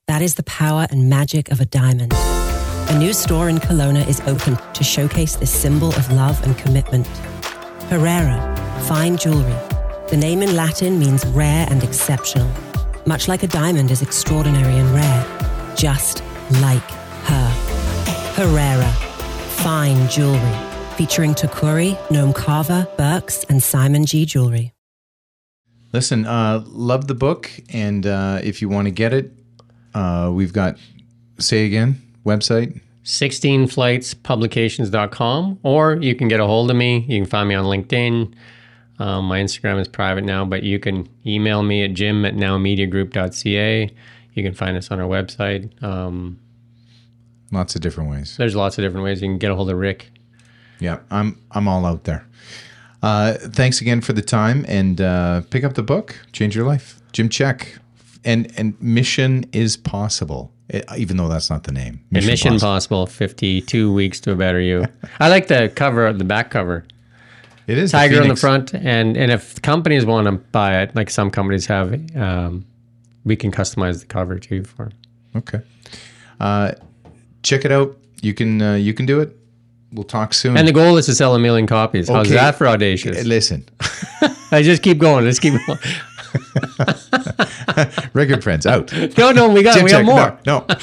[0.07, 2.13] That is the power and magic of a diamond.
[2.15, 7.05] A new store in Kelowna is open to showcase this symbol of love and commitment.
[7.91, 8.37] Herrera,
[8.87, 9.59] fine jewelry.
[10.09, 12.49] The name in Latin means rare and exceptional.
[13.09, 15.25] Much like a diamond is extraordinary and rare,
[15.75, 16.21] just
[16.61, 16.91] like
[17.23, 17.49] her.
[18.35, 18.91] Herrera,
[19.63, 20.55] fine jewelry.
[20.95, 24.27] Featuring Tacori, Noam Carver, Birks, and Simon G.
[24.27, 24.73] Jewelry.
[25.91, 29.33] Listen, uh, love the book, and uh, if you want to get it,
[29.95, 30.77] uh, we've got
[31.39, 32.79] say again website.
[33.05, 38.31] 16flightspublications.com or you can get a hold of me you can find me on linkedin
[38.99, 43.89] Um, my Instagram is private now, but you can email me at jim at nowmediagroup.ca.
[44.33, 45.81] You can find us on our website.
[45.83, 46.39] Um,
[47.51, 48.35] Lots of different ways.
[48.37, 50.11] there's lots of different ways you can get a hold of Rick.
[50.79, 52.25] Yeah, I'm I'm all out there.
[53.01, 56.99] Uh, thanks again for the time and uh, pick up the book, change your life.
[57.11, 57.79] Jim Csek,
[58.23, 60.51] and and Mission is possible,
[60.95, 62.01] even though that's not the name.
[62.13, 64.85] And Mission Possible, 52 weeks to a better you.
[65.19, 66.85] I like the cover, the back cover.
[67.69, 71.11] It is Tiger on the front, and and if companies want to buy it, like
[71.11, 72.65] some companies have, um,
[73.25, 74.89] we can customize the cover too for.
[75.35, 75.61] Okay,
[76.39, 76.71] uh,
[77.43, 77.95] check it out.
[78.23, 79.37] You can uh, you can do it.
[79.91, 80.57] We'll talk soon.
[80.57, 82.09] And the goal is to sell a million copies.
[82.09, 83.23] How's that for audacious?
[83.23, 83.63] Listen,
[84.51, 85.25] I just keep going.
[85.25, 85.77] Let's keep going.
[88.13, 88.91] record friends out.
[89.17, 90.39] No, no, we got we Csek, more.
[90.43, 90.75] No, no.